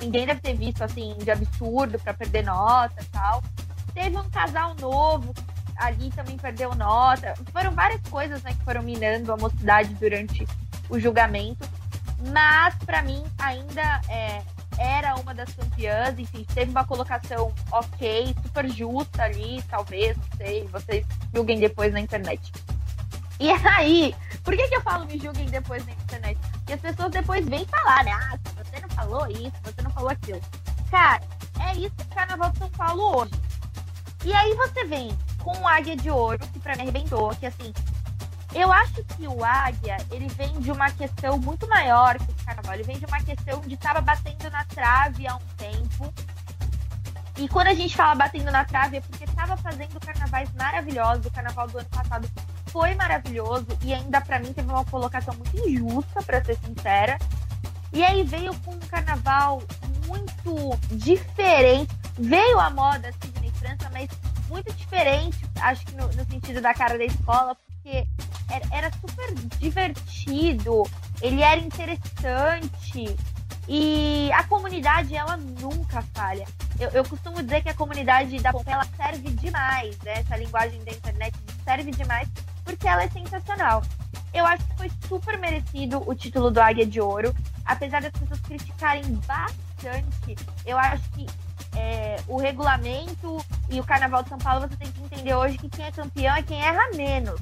[0.00, 3.42] ninguém deve ter visto assim de absurdo para perder nota tal.
[3.92, 5.34] Teve um casal novo
[5.80, 7.34] ali também perdeu nota.
[7.52, 10.46] Foram várias coisas né, que foram minando a mocidade durante
[10.88, 11.68] o julgamento.
[12.32, 14.42] Mas, para mim, ainda é,
[14.80, 16.18] era uma das campeãs.
[16.18, 20.66] Enfim, teve uma colocação ok, super justa ali, talvez, não sei.
[20.68, 22.50] Vocês julguem depois na internet.
[23.38, 26.40] E aí, por que, que eu falo me julguem depois na internet?
[26.52, 28.12] Porque as pessoas depois vêm falar, né?
[28.12, 30.40] Ah, você não falou isso, você não falou aquilo.
[30.90, 31.22] Cara,
[31.60, 33.32] é isso que o Carnaval de São Paulo hoje.
[34.24, 37.72] E aí você vem com o Águia de Ouro, que pra mim arrebentou, que assim,
[38.54, 42.39] eu acho que o Águia, ele vem de uma questão muito maior que
[42.74, 46.12] Ele vem de uma questão de estar batendo na trave há um tempo.
[47.36, 51.26] E quando a gente fala batendo na trave é porque estava fazendo carnavais maravilhosos.
[51.26, 52.28] O carnaval do ano passado
[52.66, 57.18] foi maravilhoso e ainda para mim teve uma colocação muito injusta, para ser sincera.
[57.92, 59.62] E aí veio com um carnaval
[60.06, 61.92] muito diferente.
[62.18, 64.08] Veio a moda Sidney França, mas
[64.50, 68.06] muito diferente, acho que no, no sentido da cara da escola, porque
[68.50, 70.82] era, era, super divertido,
[71.20, 73.16] ele era interessante.
[73.68, 76.46] E a comunidade, ela nunca falha.
[76.78, 80.14] Eu, eu costumo dizer que a comunidade da Pompeia, ela serve demais, né?
[80.14, 82.28] Essa linguagem da internet serve demais,
[82.64, 83.82] porque ela é sensacional.
[84.32, 87.34] Eu acho que foi super merecido o título do Águia de Ouro.
[87.64, 91.26] Apesar das pessoas criticarem bastante, eu acho que
[91.76, 95.68] é, o regulamento e o Carnaval de São Paulo, você tem que entender hoje que
[95.68, 97.40] quem é campeão é quem erra menos.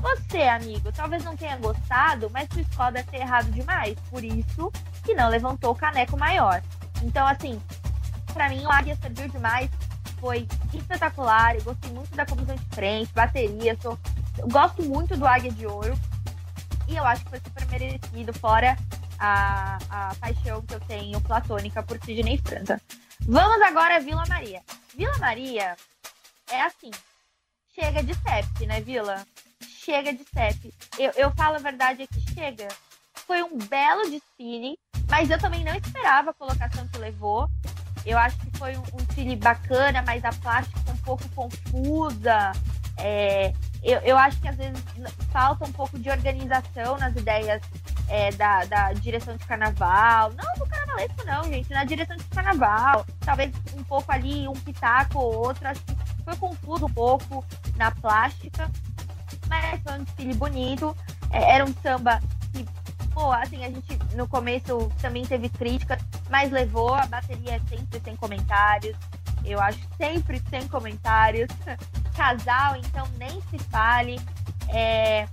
[0.00, 3.96] Você, amigo, talvez não tenha gostado, mas sua escola deve ter errado demais.
[4.08, 4.72] Por isso
[5.04, 6.62] que não levantou o caneco maior.
[7.02, 7.60] Então, assim,
[8.32, 9.70] para mim o Águia serviu demais.
[10.18, 11.56] Foi espetacular.
[11.56, 13.76] Eu gostei muito da comissão de frente, bateria.
[13.80, 13.98] Sou,
[14.38, 15.98] eu gosto muito do Águia de Ouro.
[16.88, 18.76] E eu acho que foi super merecido, fora
[19.18, 22.80] a, a paixão que eu tenho platônica por Sidney França.
[23.20, 24.62] Vamos agora a Vila Maria.
[24.96, 25.76] Vila Maria
[26.50, 26.90] é assim,
[27.74, 29.24] chega de CEP, né, Vila?
[29.62, 30.72] Chega de CEP.
[30.98, 32.68] Eu, eu falo a verdade aqui, chega.
[33.26, 37.48] Foi um belo desfile, mas eu também não esperava a colocação que levou.
[38.04, 42.52] Eu acho que foi um, um desfile bacana, mas a plástica um pouco confusa.
[42.96, 43.52] É,
[43.82, 44.82] eu, eu acho que às vezes
[45.32, 47.62] falta um pouco de organização nas ideias
[48.08, 50.32] é, da, da direção de carnaval.
[50.32, 51.70] Não do carnavalesco, não, gente.
[51.70, 53.06] Na direção de carnaval.
[53.20, 55.66] Talvez um pouco ali, um pitaco ou outro.
[55.66, 55.94] Acho que
[56.24, 57.44] foi confuso um pouco
[57.76, 58.70] na plástica.
[59.50, 60.96] Mas foi um desfile bonito.
[61.32, 62.20] É, era um samba
[62.52, 62.64] que,
[63.12, 66.94] pô, assim, a gente no começo também teve críticas, mas levou.
[66.94, 68.96] A bateria é sempre sem comentários.
[69.44, 71.48] Eu acho sempre sem comentários.
[72.16, 74.20] Casal, então nem se fale.
[74.68, 75.26] É...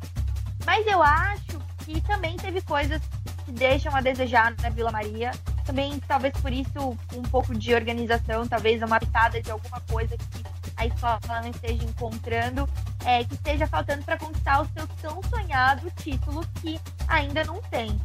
[0.66, 3.02] Mas eu acho que também teve coisas
[3.46, 5.32] que deixam a desejar na Vila Maria.
[5.64, 10.57] Também, talvez por isso, um pouco de organização, talvez uma pitada de alguma coisa que
[10.78, 12.70] a escola não esteja encontrando,
[13.04, 18.00] é, que esteja faltando para conquistar o seu tão sonhado título que ainda não tem.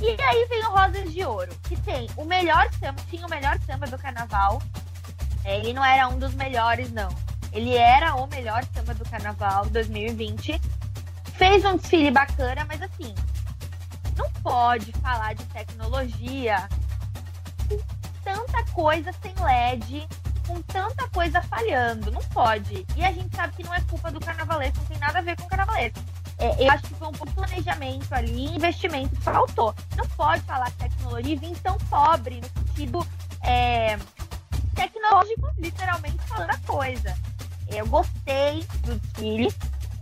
[0.00, 3.58] E aí vem o Rosas de Ouro, que tem o melhor samba, tinha o melhor
[3.66, 4.62] samba do carnaval.
[5.44, 7.08] É, ele não era um dos melhores, não.
[7.52, 10.60] Ele era o melhor samba do carnaval 2020
[11.38, 13.14] fez um desfile bacana, mas assim,
[14.16, 16.68] não pode falar de tecnologia
[18.24, 20.06] tanta coisa sem LED,
[20.48, 22.10] com tanta coisa falhando.
[22.10, 22.86] Não pode.
[22.96, 25.36] E a gente sabe que não é culpa do carnavalesco, não tem nada a ver
[25.36, 26.00] com o carnavalesco.
[26.38, 29.74] É, eu acho que foi um pouco planejamento ali, investimento que faltou.
[29.96, 33.06] Não pode falar que tecnologia vem tão pobre no sentido
[33.42, 33.98] é,
[34.74, 37.14] tecnológico, literalmente falando a coisa.
[37.68, 39.52] Eu gostei do desfile,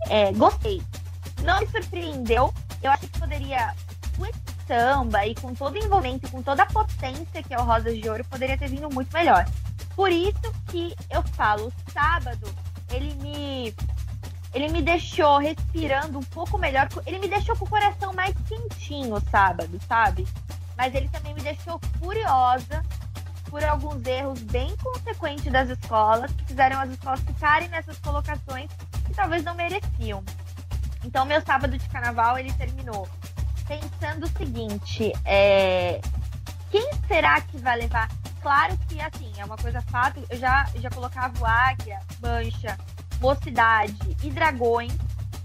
[0.09, 0.81] é, gostei.
[1.43, 2.53] Não me surpreendeu.
[2.81, 3.73] Eu acho que poderia,
[4.15, 7.63] com esse samba e com todo o envolvimento, com toda a potência que é o
[7.63, 9.45] Rosas de Ouro, poderia ter vindo muito melhor.
[9.97, 12.47] Por isso que eu falo, sábado,
[12.91, 13.75] ele me
[14.53, 16.87] ele me deixou respirando um pouco melhor.
[17.03, 20.27] Ele me deixou com o coração mais quentinho sábado, sabe?
[20.77, 22.85] Mas ele também me deixou furiosa
[23.49, 28.69] por alguns erros bem consequentes das escolas, que fizeram as escolas ficarem nessas colocações
[29.03, 30.23] que talvez não mereciam.
[31.03, 33.09] Então, meu sábado de carnaval ele terminou
[33.67, 35.99] pensando o seguinte: é...
[36.69, 38.07] quem será que vai levar?
[38.47, 40.23] Claro que, assim, é uma coisa fato.
[40.29, 42.77] Eu já, já colocava Águia, Mancha,
[43.19, 44.93] Mocidade e Dragões,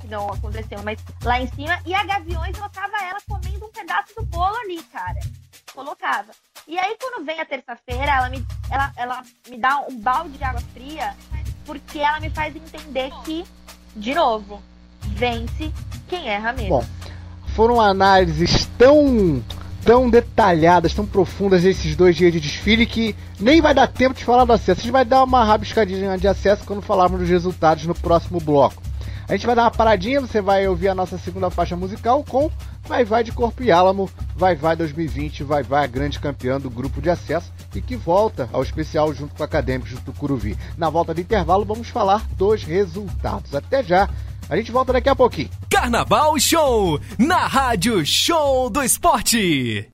[0.01, 1.81] que não aconteceu, mas lá em cima.
[1.85, 5.19] E a Gaviões, colocava ela comendo um pedaço do bolo ali, cara.
[5.75, 6.31] Colocava.
[6.69, 10.45] E aí, quando vem a terça-feira, ela me, ela, ela me dá um balde de
[10.45, 11.17] água fria,
[11.67, 13.45] porque ela me faz entender que,
[13.97, 14.63] de novo,
[15.09, 15.73] vence
[16.07, 16.79] quem erra mesmo.
[16.79, 16.87] Bom,
[17.57, 19.43] foram análises tão
[19.85, 24.25] tão detalhadas, tão profundas desses dois dias de desfile que nem vai dar tempo de
[24.25, 24.81] falar do acesso.
[24.81, 28.83] A gente vai dar uma rabiscadinha de acesso quando falarmos dos resultados no próximo bloco.
[29.29, 32.51] A gente vai dar uma paradinha, você vai ouvir a nossa segunda faixa musical com
[32.85, 36.69] Vai Vai de Corpo e Álamo, Vai Vai 2020, Vai Vai a grande campeã do
[36.69, 40.59] grupo de acesso e que volta ao especial junto com acadêmicos do Curuvi.
[40.77, 43.55] Na volta do intervalo vamos falar dos resultados.
[43.55, 44.09] Até já!
[44.49, 45.51] A gente volta daqui a pouquinho.
[45.71, 49.89] Carnaval Show na Rádio Show do Esporte.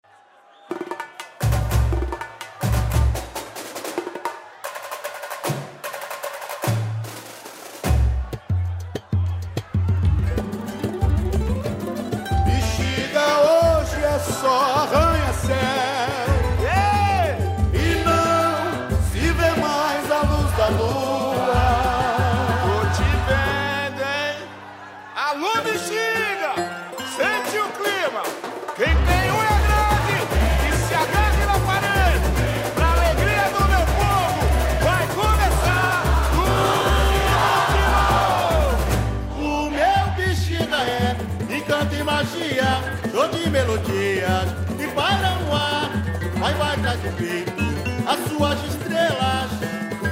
[43.49, 45.91] De melodias e para no ar.
[46.39, 47.53] Vai, vai, de peito
[48.07, 49.51] as suas estrelas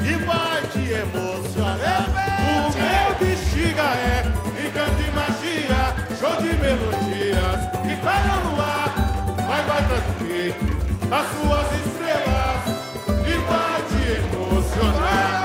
[0.03, 2.07] e vai te emocionar.
[2.49, 4.25] O meu bexiga é
[4.67, 5.83] encanto e magia,
[6.19, 8.91] show de melodias e para no ar.
[9.47, 10.65] Vai, vai, de peito
[11.13, 12.63] as suas estrelas
[13.27, 14.03] e vai te
[14.35, 15.36] emocionar.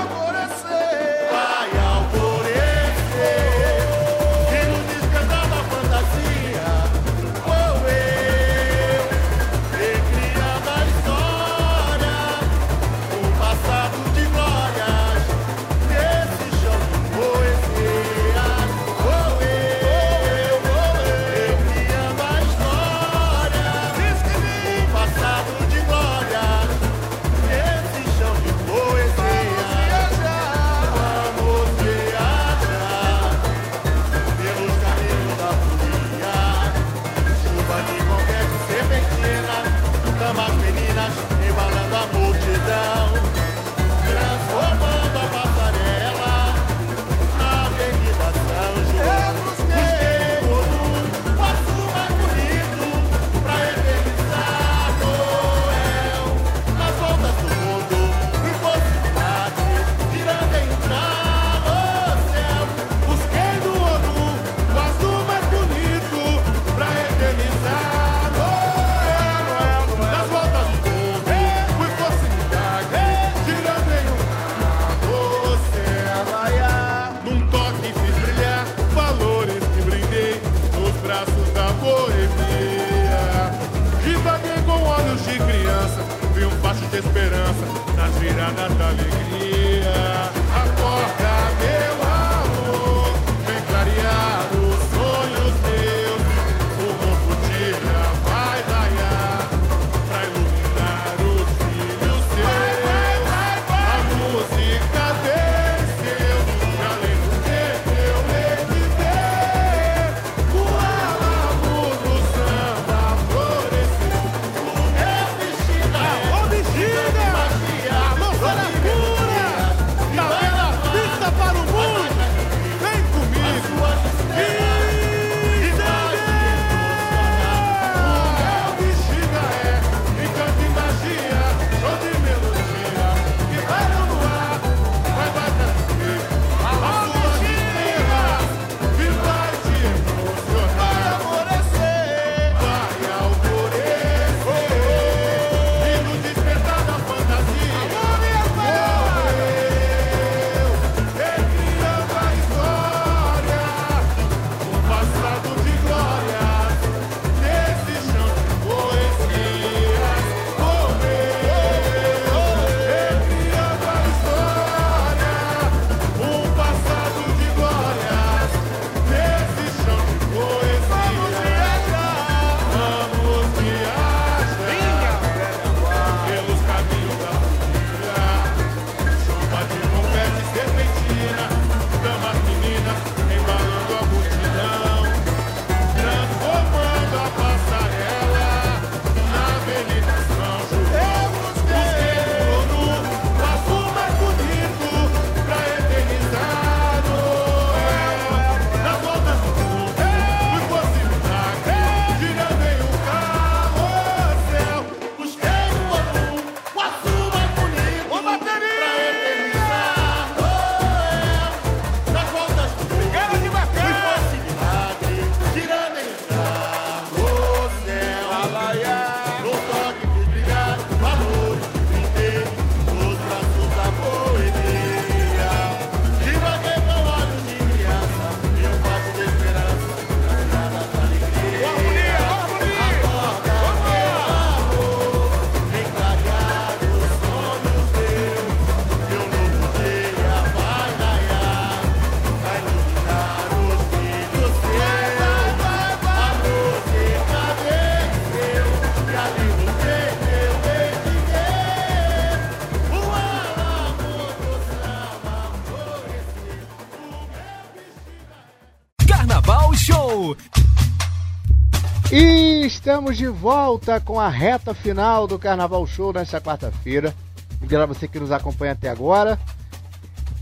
[262.92, 267.14] Estamos de volta com a reta final do Carnaval Show nesta quarta-feira.
[267.54, 269.40] Obrigado a você que nos acompanha até agora.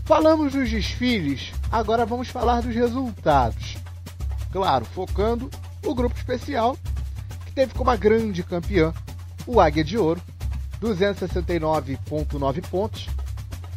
[0.03, 3.77] Falamos dos desfiles, agora vamos falar dos resultados.
[4.51, 5.49] Claro, focando
[5.85, 6.75] o grupo especial,
[7.45, 8.93] que teve como a grande campeã
[9.47, 10.21] o Águia de Ouro,
[10.81, 13.07] 269,9 pontos,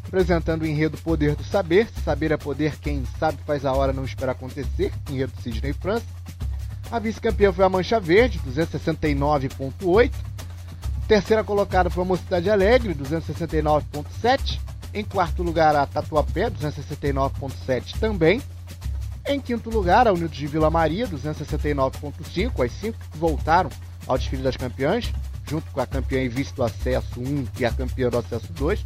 [0.04, 1.88] apresentando o enredo Poder do Saber.
[2.04, 6.23] Saber é poder, quem sabe faz a hora não espera acontecer, enredo Sidney França.
[6.94, 10.12] A vice-campeã foi a Mancha Verde, 269,8.
[11.08, 14.60] Terceira colocada foi a Mocidade Alegre, 269,7.
[14.94, 18.40] Em quarto lugar, a Tatuapé, 269,7 também.
[19.26, 22.64] Em quinto lugar, a Unidos de Vila Maria, 269,5.
[22.64, 23.70] As cinco que voltaram
[24.06, 25.12] ao desfile das campeãs,
[25.48, 28.84] junto com a campeã e vice do acesso 1 e a campeã do acesso 2.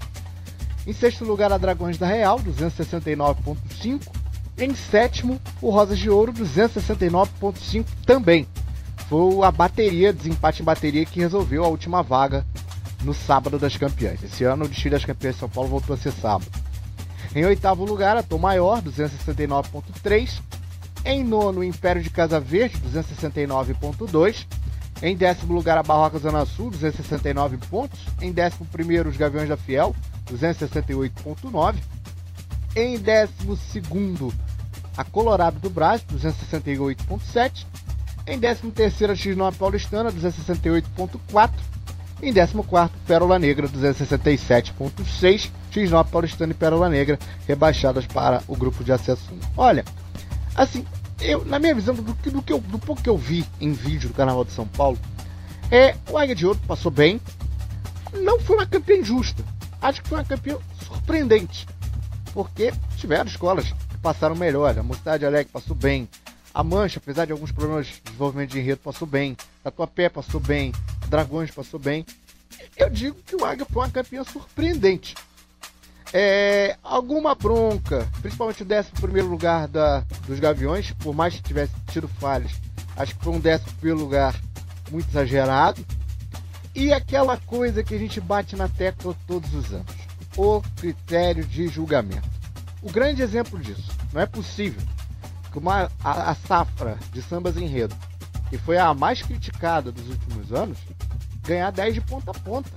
[0.87, 4.18] Em sexto lugar, a Dragões da Real, 269,5.
[4.59, 8.47] Em sétimo, o Rosas de Ouro, 269,5 também.
[9.09, 12.45] Foi a bateria, desempate em bateria, que resolveu a última vaga
[13.05, 14.23] no sábado das campeãs.
[14.23, 16.51] Esse ano o desfile das campeãs de São Paulo voltou a ser sábado.
[17.35, 20.41] Em oitavo lugar, a Tom Maior, 269,3.
[21.05, 24.45] Em nono, o Império de Casa Verde, 269,2.
[25.01, 28.01] Em décimo lugar, a Barroca Zona Sul, 269 pontos.
[28.21, 29.95] Em décimo primeiro, os Gaviões da Fiel,
[30.27, 31.77] 268,9.
[32.75, 34.33] Em décimo segundo,
[34.99, 37.65] a Colorado do Brás, 268,7.
[38.27, 41.51] Em décimo terceiro, a X9 Paulistana, 268,4.
[42.21, 45.51] Em 14, Pérola Negra, 267,6.
[45.71, 49.39] X9 Paulistana e Pérola Negra rebaixadas para o grupo de acesso 1.
[49.57, 49.85] Olha,
[50.57, 50.85] assim,
[51.21, 53.73] eu, na minha visão, do, que, do, que eu, do pouco que eu vi em
[53.73, 54.99] vídeo do Carnaval de São Paulo,
[55.71, 57.21] é o Águia de Ouro passou bem.
[58.13, 59.45] Não foi uma campeã injusta.
[59.81, 61.69] Acho que foi uma campeã surpreendente.
[62.35, 64.79] Porque tiveram escolas passaram melhor.
[64.79, 66.09] A Mocidade Alegre passou bem.
[66.55, 69.37] A Mancha, apesar de alguns problemas de desenvolvimento de enredo, passou bem.
[69.63, 70.73] Tatuapé passou bem.
[71.09, 72.05] Dragões passou bem.
[72.77, 75.15] Eu digo que o Águia foi uma campeã surpreendente.
[76.13, 82.09] É, alguma bronca, principalmente o 11 lugar da, dos Gaviões, por mais que tivesse tido
[82.09, 82.53] falhas,
[82.97, 84.35] acho que foi um 11 lugar
[84.91, 85.85] muito exagerado.
[86.75, 89.93] E aquela coisa que a gente bate na tecla todos os anos:
[90.37, 92.38] o critério de julgamento.
[92.83, 94.81] O grande exemplo disso, não é possível
[95.51, 97.97] que uma, a, a safra de sambas enredo,
[98.49, 100.79] que foi a mais criticada dos últimos anos,
[101.43, 102.71] ganhar 10 de ponta a ponta.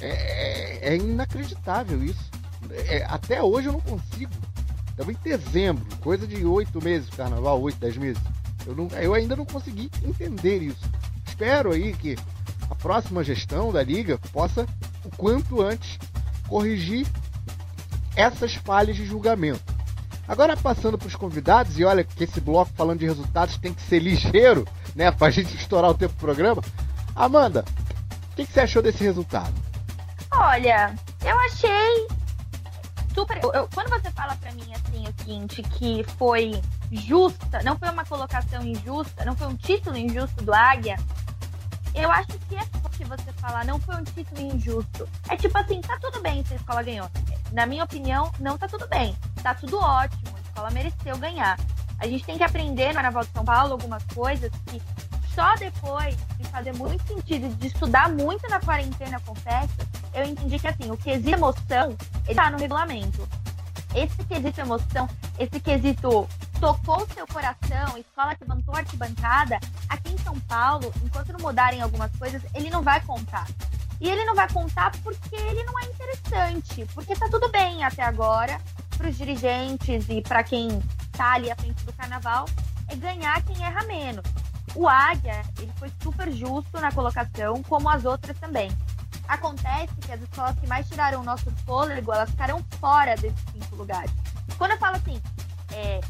[0.00, 2.30] É, é inacreditável isso.
[2.70, 4.32] É, até hoje eu não consigo.
[4.88, 8.22] Estamos em dezembro, coisa de oito meses de carnaval, oito, dez meses.
[8.66, 10.88] Eu, não, eu ainda não consegui entender isso.
[11.26, 12.16] Espero aí que
[12.68, 14.66] a próxima gestão da liga possa,
[15.04, 15.98] o quanto antes,
[16.48, 17.06] corrigir
[18.16, 19.80] essas falhas de julgamento.
[20.26, 23.82] Agora passando para os convidados, e olha que esse bloco falando de resultados tem que
[23.82, 25.10] ser ligeiro, né?
[25.12, 26.62] Para a gente estourar o tempo do programa.
[27.16, 27.64] Amanda,
[28.32, 29.52] o que, que você achou desse resultado?
[30.32, 30.94] Olha,
[31.24, 32.06] eu achei
[33.12, 33.40] super.
[33.42, 36.60] Eu, eu, quando você fala para mim assim o seguinte, que foi
[36.92, 40.96] justa, não foi uma colocação injusta, não foi um título injusto do Águia,
[41.94, 45.08] eu acho que é forte você falar, não foi um título injusto.
[45.28, 47.10] É tipo assim, tá tudo bem se a escola ganhou.
[47.52, 49.16] Na minha opinião, não tá tudo bem.
[49.42, 51.58] Tá tudo ótimo, a escola mereceu ganhar.
[51.98, 54.80] A gente tem que aprender no Carnaval de São Paulo algumas coisas que
[55.34, 60.58] só depois de fazer muito sentido, de estudar muito na quarentena com festa, eu entendi
[60.58, 63.28] que assim, o quesito emoção, ele tá no regulamento.
[63.94, 66.28] Esse quesito emoção, esse quesito
[66.60, 69.58] tocou seu coração, escola que levantou arquibancada,
[69.88, 73.46] aqui em São Paulo, enquanto não mudarem algumas coisas, ele não vai contar.
[73.98, 78.02] E ele não vai contar porque ele não é interessante, porque tá tudo bem até
[78.02, 78.60] agora
[78.96, 80.68] para os dirigentes e para quem
[81.12, 82.46] tá ali à frente do carnaval
[82.88, 84.24] é ganhar quem erra menos.
[84.74, 88.70] O Águia, ele foi super justo na colocação, como as outras também.
[89.26, 93.76] Acontece que as escolas que mais tiraram o nosso fôlego, elas ficaram fora desses cinco
[93.76, 94.10] lugares.
[94.58, 95.20] Quando eu falo assim,
[95.72, 96.00] é,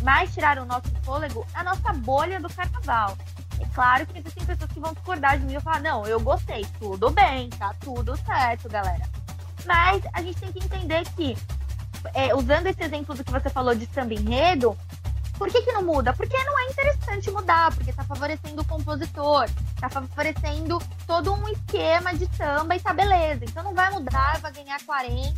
[0.00, 3.16] mais tiraram o nosso fôlego, a nossa bolha do carnaval.
[3.60, 6.66] É claro que existem pessoas que vão discordar de mim e falar, não, eu gostei,
[6.78, 9.08] tudo bem, tá tudo certo, galera.
[9.64, 11.36] Mas a gente tem que entender que,
[12.14, 14.76] é, usando esse exemplo do que você falou de samba enredo,
[15.38, 16.12] por que, que não muda?
[16.12, 19.48] Porque não é interessante mudar, porque tá favorecendo o compositor,
[19.80, 23.44] tá favorecendo todo um esquema de samba e tá beleza.
[23.44, 25.34] Então não vai mudar, vai ganhar 40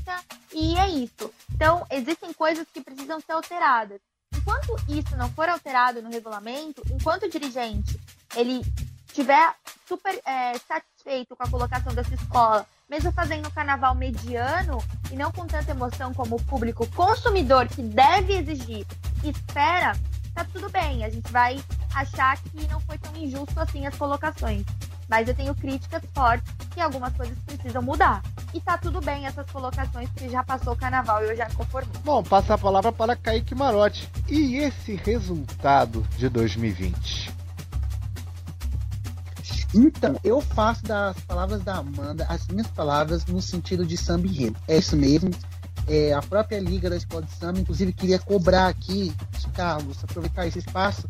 [0.53, 1.32] e é isso.
[1.55, 4.01] Então existem coisas que precisam ser alteradas.
[4.47, 7.99] Enquanto isso não for alterado no regulamento, enquanto o dirigente
[8.36, 8.64] ele
[9.12, 9.53] tiver
[9.88, 14.78] super é, satisfeito com a colocação dessa escola, mesmo fazendo o carnaval mediano
[15.11, 18.86] e não com tanta emoção como o público consumidor que deve exigir
[19.24, 19.99] espera,
[20.32, 21.05] tá tudo bem.
[21.05, 21.61] A gente vai
[21.92, 24.64] achar que não foi tão injusto assim as colocações.
[25.09, 28.22] Mas eu tenho críticas fortes que algumas coisas precisam mudar.
[28.52, 31.54] E tá tudo bem essas colocações, porque já passou o carnaval e eu já me
[31.54, 31.92] conformei.
[32.04, 34.09] Bom, passa a palavra para Kaique Marotti.
[34.28, 37.34] E esse resultado de 2020?
[39.74, 44.57] Então, eu faço das palavras da Amanda as minhas palavras no sentido de samba enredo.
[44.66, 45.30] É isso mesmo.
[45.86, 49.14] É, a própria Liga da Escola de Samba, inclusive, queria cobrar aqui,
[49.54, 51.07] Carlos, aproveitar esse espaço,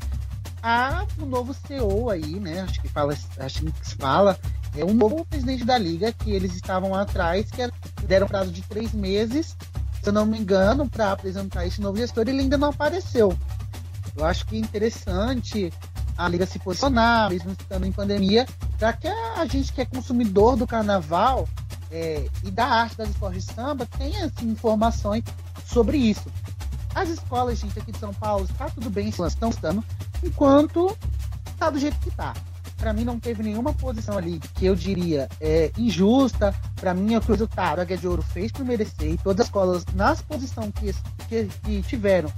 [1.21, 2.61] o novo CEO aí, né?
[2.61, 4.39] Acho que fala, acho que se fala,
[4.77, 7.71] é um novo presidente da liga que eles estavam atrás, que
[8.07, 9.57] deram prazo de três meses,
[10.03, 13.37] se eu não me engano, para apresentar esse novo gestor, ele ainda não apareceu.
[14.17, 15.73] Eu acho que é interessante
[16.17, 18.47] a liga se posicionar, mesmo estando em pandemia,
[18.79, 21.49] para que a gente que é consumidor do carnaval
[21.91, 25.25] é, e da arte das escolas de samba tenha assim, informações
[25.67, 26.31] sobre isso.
[26.97, 29.85] As escolas, gente, aqui de São Paulo, está tudo bem, estão estando,
[30.25, 30.97] enquanto
[31.51, 32.33] está do jeito que está.
[32.79, 36.55] Para mim não teve nenhuma posição ali que eu diria é, injusta.
[36.75, 39.13] Para mim é o que o resultado a Águia de Ouro fez por merecer.
[39.13, 40.95] E todas as escolas nas posições que,
[41.29, 42.33] que, que tiveram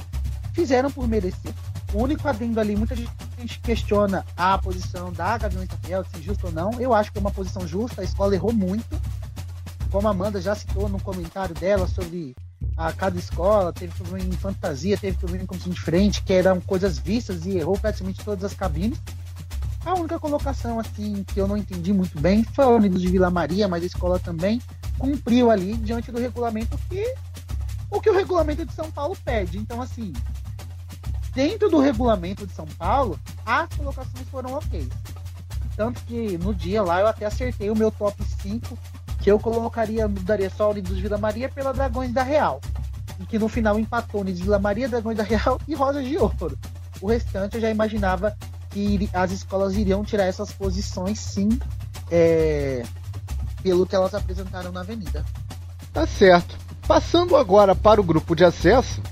[0.52, 1.55] fizeram por merecer.
[1.93, 6.52] O único adendo ali, muita gente questiona a posição da Gaviões Rafael, se justa ou
[6.52, 6.72] não.
[6.80, 9.01] Eu acho que é uma posição justa, a escola errou muito.
[9.89, 12.35] Como a Amanda já citou no comentário dela sobre
[12.78, 16.60] a cada escola, teve problema em fantasia, teve problema em comissão de frente, que eram
[16.60, 19.00] coisas vistas e errou praticamente todas as cabines.
[19.84, 23.30] A única colocação assim que eu não entendi muito bem foi a Unidos de Vila
[23.30, 24.62] Maria, mas a escola também
[24.96, 27.14] cumpriu ali diante do regulamento que
[27.90, 29.59] o que o regulamento de São Paulo pede.
[29.59, 30.12] Então assim,
[31.34, 34.88] dentro do regulamento de São Paulo, as colocações foram ok.
[35.76, 38.78] Tanto que no dia lá eu até acertei o meu top 5
[39.20, 42.61] que eu colocaria, mudaria só o Unidos Vila Maria pela Dragões da Real.
[43.19, 46.59] E que no final empatou Unidos Vila Maria, Dragões da Real e Rosas de Ouro.
[47.01, 48.36] O restante eu já imaginava
[48.70, 51.49] que as escolas iriam tirar essas posições sim,
[52.11, 52.82] é,
[53.62, 55.24] pelo que elas apresentaram na avenida.
[55.93, 56.57] Tá certo.
[56.86, 59.03] Passando agora para o grupo de acesso,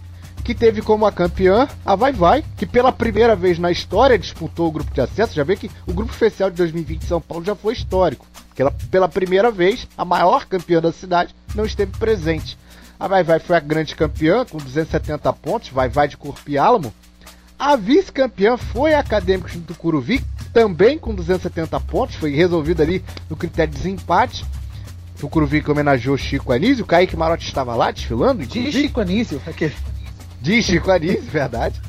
[0.46, 4.68] que teve como a campeã a Vai Vai, que pela primeira vez na história disputou
[4.68, 5.34] o grupo de acesso.
[5.34, 8.24] Já vê que o grupo especial de 2020 de São Paulo já foi histórico.
[8.56, 12.58] Que ela, pela primeira vez, a maior campeã da cidade não esteve presente.
[12.98, 16.56] A Vai Vai foi a grande campeã, com 270 pontos, Vai Vai de Corpo e
[16.56, 16.92] Álamo.
[17.58, 23.36] A vice-campeã foi a Acadêmicos do Curuvi, também com 270 pontos, foi resolvido ali no
[23.36, 24.44] critério de desempate.
[25.22, 28.44] O Curuvi que homenageou Chico Anísio, o Kaique Marotti estava lá desfilando.
[28.44, 29.74] De Chico Anísio, aquele
[30.40, 31.80] de Chico Anísio, verdade.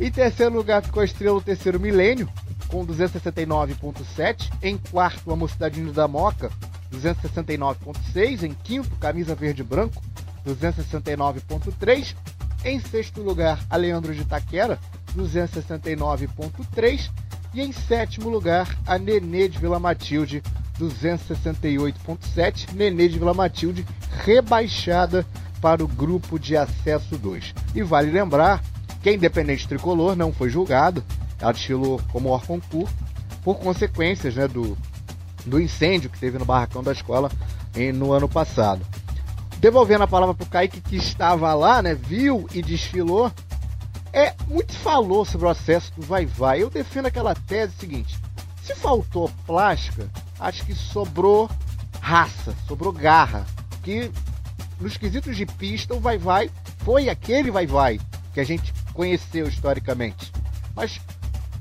[0.00, 2.28] Em terceiro lugar ficou a Estrela do Terceiro Milênio,
[2.68, 4.50] com 269,7.
[4.62, 6.50] Em quarto, a Mocidadinho da Moca,
[6.92, 8.42] 269,6.
[8.44, 10.02] Em quinto, Camisa Verde Branco,
[10.46, 12.14] 269,3.
[12.64, 14.78] Em sexto lugar, a Leandro de Taquera,
[15.16, 17.10] 269,3.
[17.54, 20.42] E em sétimo lugar, a Nenê de Vila Matilde,
[20.78, 22.74] 268,7.
[22.74, 23.86] Nenê de Vila Matilde
[24.24, 25.24] rebaixada
[25.60, 27.54] para o grupo de acesso 2.
[27.74, 28.62] E vale lembrar
[29.02, 31.02] que a Independente Tricolor não foi julgada,
[31.40, 32.94] ela desfilou como hors concurso
[33.42, 34.76] por consequências né, do,
[35.46, 37.30] do incêndio que teve no barracão da escola
[37.74, 38.84] em, no ano passado.
[39.58, 43.32] Devolvendo a palavra para o Kaique que estava lá, né, viu e desfilou,
[44.12, 46.62] é muito falou sobre o acesso do Vai Vai.
[46.62, 48.18] Eu defendo aquela tese seguinte:
[48.62, 50.08] se faltou plástica,
[50.38, 51.50] acho que sobrou
[52.00, 53.44] raça, sobrou garra.
[53.82, 54.10] Que
[54.80, 58.00] nos quesitos de pista, o Vai Vai foi aquele Vai Vai
[58.32, 60.32] que a gente conheceu historicamente.
[60.74, 61.00] Mas,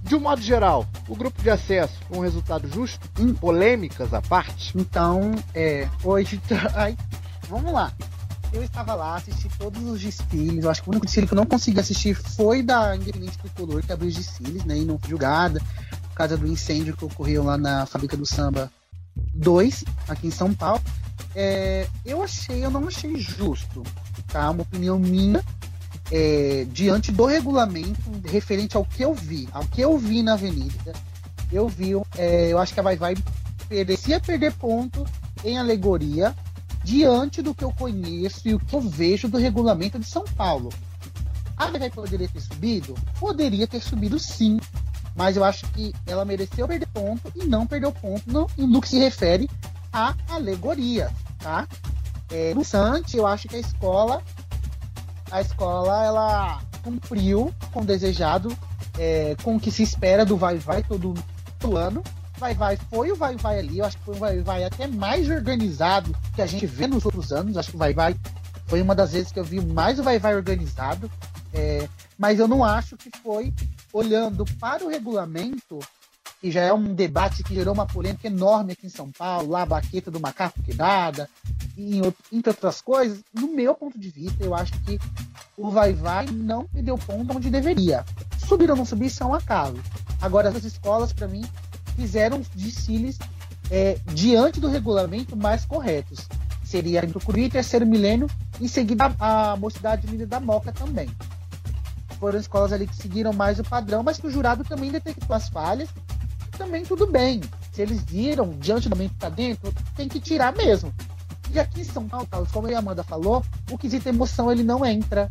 [0.08, 4.72] de um modo geral, o grupo de acesso um resultado justo, em polêmicas à parte?
[4.78, 6.42] Então, é, hoje.
[6.74, 6.98] Ai,
[7.50, 7.92] vamos lá.
[8.54, 10.64] Eu estava lá, assisti todos os desfiles.
[10.64, 13.84] Eu acho que o único desfile que eu não consegui assistir foi da Independente Tricolor,
[13.86, 14.78] que abriu os desfiles, né?
[14.78, 15.60] E não foi julgada,
[16.04, 18.72] por causa do incêndio que ocorreu lá na Fábrica do Samba
[19.34, 20.82] 2, aqui em São Paulo.
[21.36, 23.84] É, eu achei, eu não achei justo,
[24.28, 24.50] tá?
[24.50, 25.44] Uma opinião minha,
[26.12, 30.94] é, diante do regulamento referente ao que eu vi, ao que eu vi na avenida,
[31.52, 33.16] eu vi, é, eu acho que a Vai Vai
[33.70, 35.06] merecia perder ponto
[35.44, 36.36] em alegoria
[36.84, 40.70] diante do que eu conheço e o que eu vejo do regulamento de São Paulo.
[41.58, 42.96] A Vai Vai poderia ter subido?
[43.20, 44.60] Poderia ter subido sim,
[45.16, 48.90] mas eu acho que ela mereceu perder ponto e não perdeu ponto no, no que
[48.90, 49.50] se refere
[49.92, 51.68] à alegoria tá?
[52.30, 54.22] É, no Sante, eu acho que a escola,
[55.32, 58.56] a escola, ela cumpriu com o desejado,
[58.98, 61.14] é, com o que se espera do Vai Vai todo,
[61.76, 62.04] ano.
[62.38, 64.88] Vai Vai foi o Vai Vai ali, eu acho que foi um Vai Vai até
[64.88, 67.58] mais organizado que a gente vê nos outros anos.
[67.58, 68.16] Acho que o Vai Vai
[68.68, 71.10] foi uma das vezes que eu vi mais o Vai Vai organizado.
[71.54, 71.88] É,
[72.18, 73.54] mas eu não acho que foi
[73.92, 75.80] olhando para o regulamento,
[76.40, 79.64] que já é um debate que gerou uma polêmica enorme aqui em São Paulo, lá
[79.64, 81.30] a baqueta do macaco quebrada,
[81.76, 82.02] e
[82.32, 85.00] entre outras coisas, no meu ponto de vista, eu acho que
[85.58, 88.06] o Vai Vai não perdeu ponto onde deveria.
[88.48, 89.78] Subir ou não subir, isso é um acaso.
[90.22, 91.44] Agora, as escolas, para mim,
[91.96, 93.18] fizeram desfiles
[93.70, 96.28] é, diante do regulamento mais corretos.
[96.64, 98.28] Seria o Tucuruí, terceiro milênio,
[98.60, 101.10] e seguida a, a Mocidade Unida da Moca também.
[102.20, 105.50] Foram escolas ali que seguiram mais o padrão, mas que o jurado também detectou as
[105.50, 105.90] falhas.
[106.58, 107.42] Também tudo bem.
[107.72, 110.94] Se eles viram diante do momento que está dentro, tem que tirar mesmo.
[111.52, 115.30] E aqui em São Paulo, como a Amanda falou, o quesito emoção ele não entra.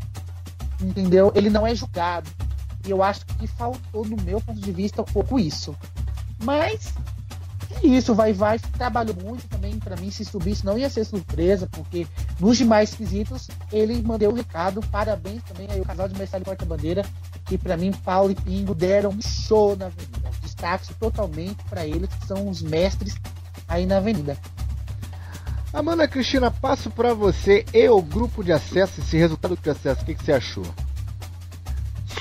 [0.81, 1.33] Entendeu?
[1.35, 2.31] Ele não é julgado.
[2.87, 5.77] E eu acho que faltou, no meu ponto de vista, um pouco isso.
[6.43, 6.95] Mas
[7.83, 11.69] é isso, vai vai trabalhou muito também para mim se subisse não ia ser surpresa
[11.71, 12.07] porque
[12.39, 16.65] nos demais quesitos ele mandou o recado parabéns também aí o casal de mestre porta
[16.65, 17.05] bandeira
[17.45, 22.09] que para mim Paulo e Pingo deram um show na avenida destaque totalmente para eles
[22.09, 23.15] que são os mestres
[23.69, 24.37] aí na avenida
[25.73, 30.07] Amanda Cristina, passo para você e o grupo de acesso, esse resultado de acesso, o
[30.07, 30.65] que, que você achou?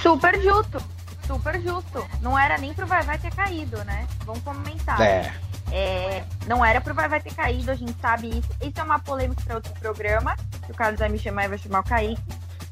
[0.01, 0.83] Super justo,
[1.25, 2.05] super justo.
[2.21, 4.05] Não era nem pro Vai Vai ter caído, né?
[4.25, 4.99] Vamos comentar.
[4.99, 5.33] É.
[5.71, 8.49] É, não era pro Vai Vai ter caído, a gente sabe isso.
[8.61, 10.35] Isso é uma polêmica para outro programa,
[10.65, 12.21] que o Carlos vai me chamar e vai chamar o Kaique.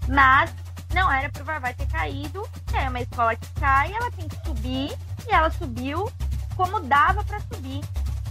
[0.10, 0.54] Mas
[0.94, 2.48] não era pro Vai ter caído.
[2.74, 4.98] É uma escola que cai, ela tem que subir.
[5.28, 6.12] E ela subiu
[6.56, 7.82] como dava para subir.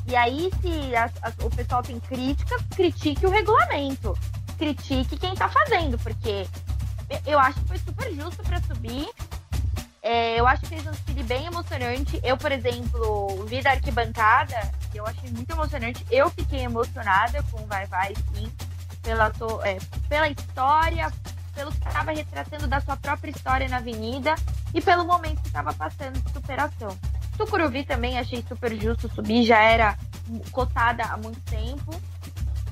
[0.06, 4.16] E aí, se a, a, o pessoal tem críticas, critique o regulamento.
[4.58, 6.46] Critique quem tá fazendo, porque
[7.26, 9.08] eu acho que foi super justo para subir.
[10.02, 12.20] É, eu acho que fez um desfile bem emocionante.
[12.24, 14.56] Eu, por exemplo, vi da arquibancada,
[14.92, 16.04] eu achei muito emocionante.
[16.10, 18.52] Eu fiquei emocionada com o Vai Vai, sim,
[19.02, 19.78] pela, to, é,
[20.08, 21.12] pela história,
[21.54, 24.34] pelo que estava retratando da sua própria história na avenida
[24.74, 26.96] e pelo momento que estava passando de superação.
[27.36, 29.96] Tucuruvi também achei super justo subir, já era
[30.50, 31.94] cotada há muito tempo.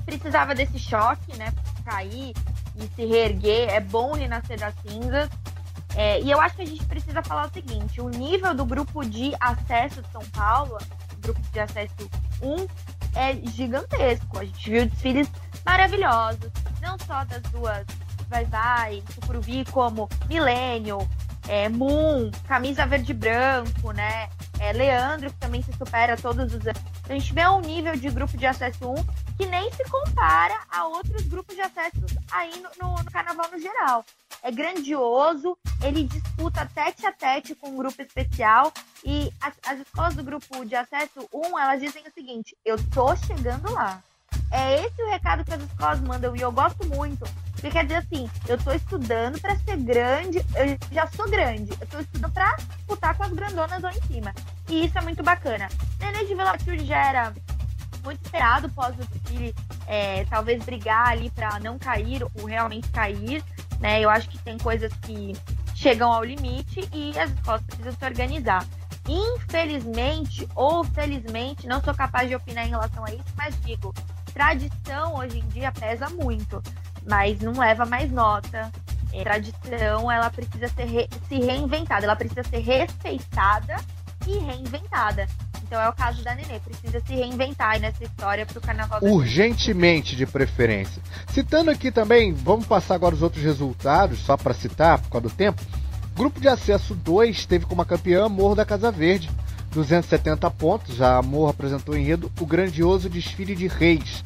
[0.05, 1.51] Precisava desse choque, né?
[1.85, 2.33] Cair
[2.75, 3.69] e se reerguer.
[3.69, 5.29] É bom renascer das cinzas.
[5.95, 9.03] É, e eu acho que a gente precisa falar o seguinte: o nível do grupo
[9.05, 10.77] de acesso de São Paulo,
[11.21, 12.09] grupo de acesso
[12.41, 12.67] 1,
[13.15, 14.39] é gigantesco.
[14.39, 15.29] A gente viu desfiles
[15.65, 16.51] maravilhosos,
[16.81, 17.85] não só das duas
[18.31, 20.99] Vai Vai, Tucuruvi, como Milênio,
[21.49, 24.29] é, Moon, camisa verde branco, né?
[24.57, 26.81] É, Leandro, que também se supera todos os anos.
[27.01, 28.95] Então, a gente vê um nível de grupo de acesso 1
[29.37, 31.97] que nem se compara a outros grupos de acesso
[32.31, 34.05] aí no, no, no carnaval no geral.
[34.41, 38.71] É grandioso, ele disputa tete a tete com um grupo especial
[39.03, 43.13] e as, as escolas do grupo de acesso 1, elas dizem o seguinte, eu tô
[43.17, 44.01] chegando lá.
[44.51, 47.25] É esse o recado que as escolas mandam e eu gosto muito.
[47.53, 51.87] Porque quer dizer assim, eu tô estudando para ser grande, eu já sou grande, eu
[51.87, 54.33] tô estudando para disputar com as grandonas lá em cima.
[54.67, 55.69] E isso é muito bacana.
[55.99, 57.33] Nenê de Vila Matilde já era
[58.03, 59.55] muito esperado pós o desfile,
[59.87, 63.43] é, talvez brigar ali para não cair ou realmente cair,
[63.79, 64.01] né?
[64.01, 65.33] Eu acho que tem coisas que
[65.75, 68.65] chegam ao limite e as escolas precisam se organizar.
[69.07, 73.93] Infelizmente ou felizmente, não sou capaz de opinar em relação a isso, mas digo,
[74.33, 76.61] tradição hoje em dia pesa muito,
[77.07, 78.71] mas não leva mais nota.
[79.13, 83.75] É, tradição, ela precisa ser re se reinventada, ela precisa ser respeitada
[84.25, 85.27] e reinventada.
[85.71, 88.99] Então é o caso da Nenê, precisa se reinventar nessa história para o carnaval.
[89.01, 91.01] Urgentemente, de preferência.
[91.29, 95.33] Citando aqui também, vamos passar agora os outros resultados, só para citar, por causa do
[95.33, 95.61] tempo.
[96.13, 99.29] Grupo de acesso 2 teve como campeã Morro da Casa Verde,
[99.71, 101.01] 270 pontos.
[101.01, 104.23] A Morro apresentou em enredo o grandioso desfile de reis.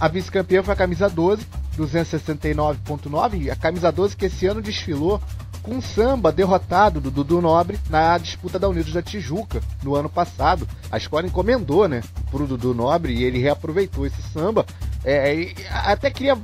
[0.00, 1.46] A vice-campeã foi a camisa 12,
[1.76, 3.50] 269.9.
[3.50, 5.20] A camisa 12 que esse ano desfilou
[5.62, 10.08] com um samba derrotado do Dudu Nobre na disputa da Unidos da Tijuca no ano
[10.08, 10.66] passado.
[10.90, 14.64] A escola encomendou, né, pro Dudu Nobre e ele reaproveitou esse samba.
[15.04, 15.52] É,
[15.84, 16.38] até queria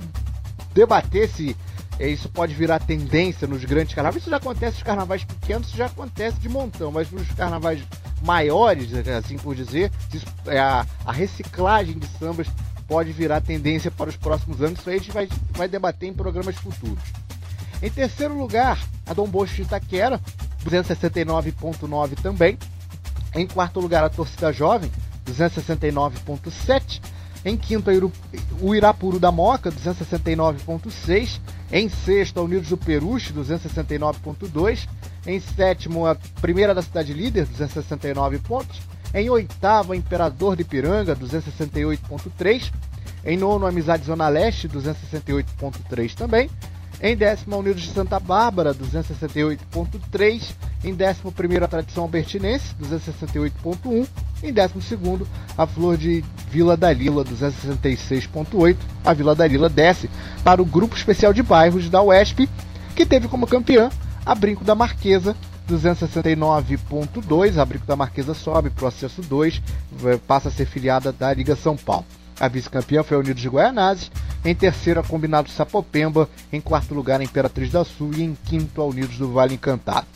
[0.75, 1.57] debater se
[2.01, 4.23] isso pode virar tendência nos grandes carnavais.
[4.23, 7.83] Isso já acontece nos carnavais pequenos, isso já acontece de montão, mas nos carnavais
[8.23, 9.93] maiores, assim por dizer,
[10.47, 12.49] é, a, a, reciclagem de sambas
[12.89, 14.81] pode virar tendência para os próximos anos.
[14.81, 17.03] Isso aí a gente vai, vai debater em programas futuros.
[17.83, 20.21] Em terceiro lugar, a Dom Bosco de Itaquera,
[20.65, 22.59] 269.9 também.
[23.35, 24.91] Em quarto lugar, a Torcida Jovem,
[25.27, 27.01] 269.7.
[27.45, 27.91] Em quinto,
[28.61, 31.41] o Irapuru da Moca, 269.6.
[31.71, 34.89] Em sexto, a Unidos do Peruche, 269.2.
[35.27, 38.81] Em sétimo, a primeira da Cidade Líder, 269 pontos.
[39.13, 42.73] Em oitavo, a Imperador de Piranga, 268.3.
[43.25, 46.51] Em nono, a Amizade Zona Leste, 268.3 também.
[47.05, 50.55] Em décimo, a Unidos de Santa Bárbara, 268.3.
[50.83, 54.09] Em décimo primeiro, a Tradição Albertinense, 268.1.
[54.43, 55.29] Em décimo segundo,
[55.59, 58.79] a Flor de Vila da Lila, 266.8.
[59.05, 60.09] A Vila da Lila desce
[60.43, 62.49] para o Grupo Especial de Bairros da UESP,
[62.97, 63.91] que teve como campeã
[64.25, 65.37] a Brinco da Marquesa,
[65.69, 67.59] 269.2.
[67.59, 69.61] A Brinco da Marquesa sobe para o acesso 2,
[70.27, 72.07] passa a ser filiada da Liga São Paulo.
[72.39, 74.11] A vice-campeã foi a Unidos de Guaianazes,
[74.45, 78.83] em terceiro a Combinado Sapopemba, em quarto lugar a Imperatriz da Sul e em quinto
[78.83, 80.07] a Unidos do Vale Encantado.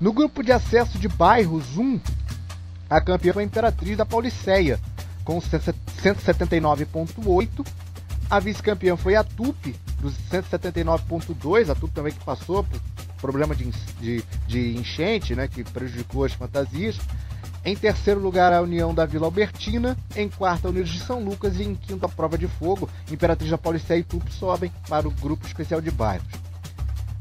[0.00, 2.00] No grupo de acesso de bairros 1,
[2.88, 4.78] a campeã foi a Imperatriz da Pauliceia,
[5.24, 7.66] com 179.8.
[8.30, 12.80] A vice-campeã foi a Tupi, dos 179.2, a Tupi também que passou por
[13.20, 13.70] problema de,
[14.00, 16.98] de, de enchente, né, que prejudicou as fantasias.
[17.68, 19.94] Em terceiro lugar, a União da Vila Albertina.
[20.16, 21.60] Em quarto, a Unidos de São Lucas.
[21.60, 22.88] E em quinto, a Prova de Fogo.
[23.12, 26.32] Imperatriz da Pauliceia e Tupi sobem para o grupo especial de bairros.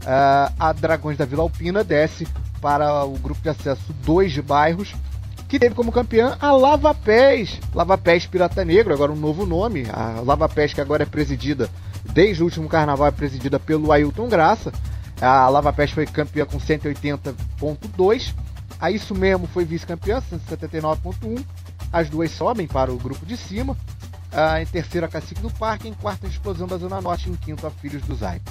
[0.04, 2.26] Uh, a Dragões da Vila Alpina desce
[2.62, 4.96] para o grupo de acesso 2 de bairros,
[5.50, 7.60] que teve como campeã a Lava Pés.
[7.76, 9.86] Lava Pés Pirata Negro, agora um novo nome.
[9.92, 11.70] A Lava Pés, que agora é presidida,
[12.14, 14.72] desde o último carnaval, é presidida pelo Ailton Graça.
[15.20, 18.34] A Lava Pés foi campeã com 180,2
[18.80, 21.44] a Isso Mesmo foi vice-campeã, 179.1.
[21.92, 23.76] As duas sobem para o grupo de cima.
[24.32, 25.88] Ah, em terceiro, a Cacique do Parque.
[25.88, 27.30] Em quarto, a Explosão da Zona Norte.
[27.30, 28.42] Em quinto, a Filhos do Zay.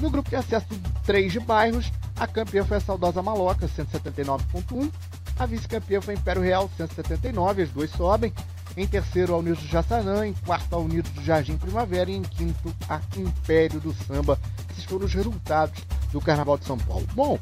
[0.00, 0.66] No grupo de acesso
[1.04, 4.90] 3 de bairros, a campeã foi a Saudosa Maloca, 179.1.
[5.38, 7.62] A vice-campeã foi Império Real, 179.
[7.62, 8.32] As duas sobem.
[8.76, 10.26] Em terceiro, a Unidos do Jaçanã.
[10.26, 12.10] Em quarto, a Unidos do Jardim Primavera.
[12.10, 14.38] E em quinto, a Império do Samba.
[14.70, 15.82] Esses foram os resultados
[16.12, 17.06] do Carnaval de São Paulo.
[17.14, 17.38] Bom,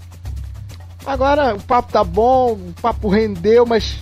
[1.05, 3.97] Agora o papo tá bom, o papo rendeu, mas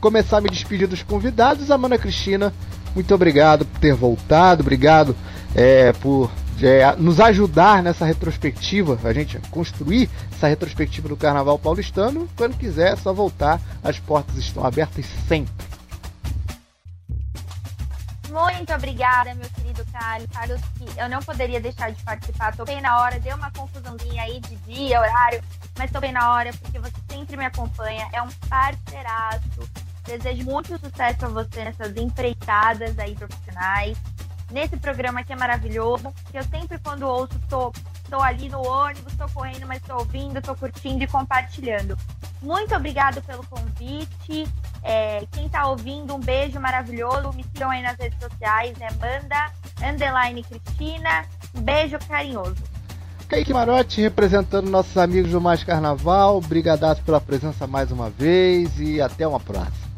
[0.00, 1.70] começar a me despedir dos convidados.
[1.70, 2.52] Amanda Cristina,
[2.94, 5.16] muito obrigado por ter voltado, obrigado
[5.54, 6.30] é, por
[6.62, 12.28] é, nos ajudar nessa retrospectiva, a gente construir essa retrospectiva do Carnaval Paulistano.
[12.36, 15.71] Quando quiser, é só voltar, as portas estão abertas sempre.
[18.32, 20.26] Muito obrigada, meu querido Carlos.
[20.32, 22.54] Carlos, que eu não poderia deixar de participar.
[22.64, 25.44] Bem na hora, deu uma confusãozinha aí de dia, horário,
[25.76, 28.08] mas bem na hora porque você sempre me acompanha.
[28.10, 29.68] É um parceiraço.
[30.04, 33.98] Desejo muito sucesso a você nessas empreitadas aí profissionais.
[34.50, 37.70] Nesse programa que é maravilhoso, que eu sempre quando ouço tô,
[38.08, 41.98] tô ali no ônibus, tô correndo, mas tô ouvindo, tô curtindo e compartilhando.
[42.40, 44.48] Muito obrigado pelo convite.
[44.82, 47.32] É, quem está ouvindo, um beijo maravilhoso.
[47.34, 48.88] Me sigam aí nas redes sociais, né?
[49.00, 49.52] Manda,
[49.88, 51.24] underline Cristina.
[51.54, 52.72] Um beijo carinhoso.
[53.28, 56.36] Kaique Marotti representando nossos amigos do Mais Carnaval.
[56.36, 59.90] Obrigadaço pela presença mais uma vez e até uma próxima.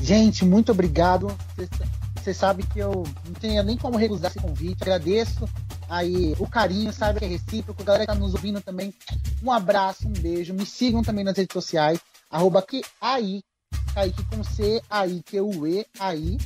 [0.00, 1.34] Gente, muito obrigado.
[2.14, 4.82] Você sabe que eu não tenho nem como recusar esse convite.
[4.82, 5.48] Agradeço
[5.88, 7.80] aí o carinho, sabe que é recíproco.
[7.80, 8.92] A galera que tá nos ouvindo também,
[9.42, 10.52] um abraço, um beijo.
[10.52, 11.98] Me sigam também nas redes sociais,
[12.30, 13.42] arroba que aí,
[13.94, 16.38] Kaique com C, aí, que o E, aí.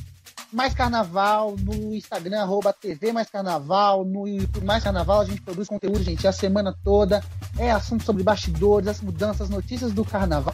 [0.51, 5.67] Mais Carnaval no Instagram, arroba TV Mais Carnaval, no YouTube Mais Carnaval, a gente produz
[5.67, 7.23] conteúdo, gente, a semana toda.
[7.57, 10.53] É assunto sobre bastidores, as mudanças, notícias do carnaval.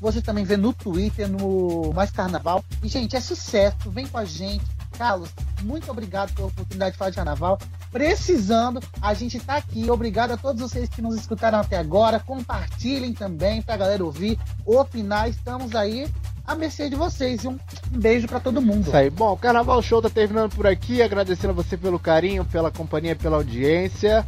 [0.00, 2.64] Você também vê no Twitter, no Mais Carnaval.
[2.82, 3.90] E, gente, é sucesso.
[3.90, 4.64] Vem com a gente.
[4.96, 5.30] Carlos,
[5.62, 7.58] muito obrigado pela oportunidade de falar de carnaval.
[7.90, 9.90] Precisando, a gente está aqui.
[9.90, 12.20] Obrigado a todos vocês que nos escutaram até agora.
[12.20, 15.28] Compartilhem também para a galera ouvir, opinar.
[15.28, 16.08] Estamos aí
[16.46, 17.44] à mercê de vocês.
[17.44, 17.58] E um
[17.90, 18.88] beijo para todo mundo.
[18.88, 19.10] Isso aí.
[19.10, 21.02] Bom, o Carnaval Show tá terminando por aqui.
[21.02, 24.26] Agradecendo a você pelo carinho, pela companhia, pela audiência.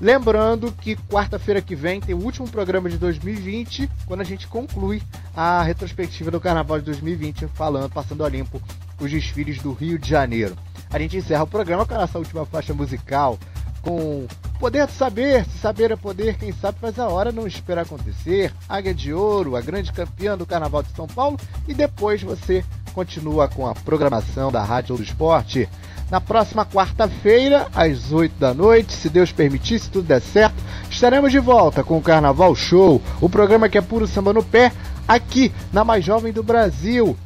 [0.00, 5.02] Lembrando que quarta-feira que vem tem o último programa de 2020, quando a gente conclui
[5.36, 8.62] a retrospectiva do Carnaval de 2020, falando, passando a limpo
[8.98, 10.56] os desfiles do Rio de Janeiro.
[10.90, 13.38] A gente encerra o programa com a nossa última faixa musical,
[13.80, 14.26] com
[14.58, 18.52] Poder do Saber, se saber é poder, quem sabe faz a hora, não espera acontecer,
[18.68, 22.62] Águia de Ouro, a grande campeã do Carnaval de São Paulo, e depois você
[22.92, 25.66] continua com a programação da Rádio do Esporte.
[26.10, 31.30] Na próxima quarta-feira, às 8 da noite, se Deus permitir, se tudo der certo, estaremos
[31.30, 34.72] de volta com o Carnaval Show, o programa que é puro samba no pé,
[35.08, 37.16] aqui na Mais Jovem do Brasil.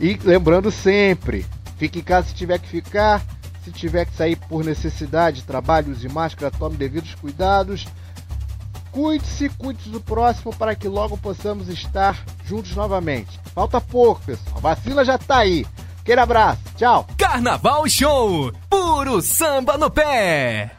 [0.00, 1.44] E lembrando sempre,
[1.76, 3.22] fique em casa se tiver que ficar,
[3.64, 7.86] se tiver que sair por necessidade, trabalho, use máscara, tome devidos cuidados.
[8.92, 12.16] Cuide-se, cuide do próximo para que logo possamos estar
[12.46, 13.38] juntos novamente.
[13.54, 14.56] Falta pouco, pessoal.
[14.56, 15.66] A vacina já está aí.
[16.00, 17.06] Aquele abraço, tchau.
[17.18, 20.75] Carnaval Show, puro samba no pé.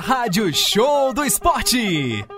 [0.00, 2.35] Rádio Show do Esporte.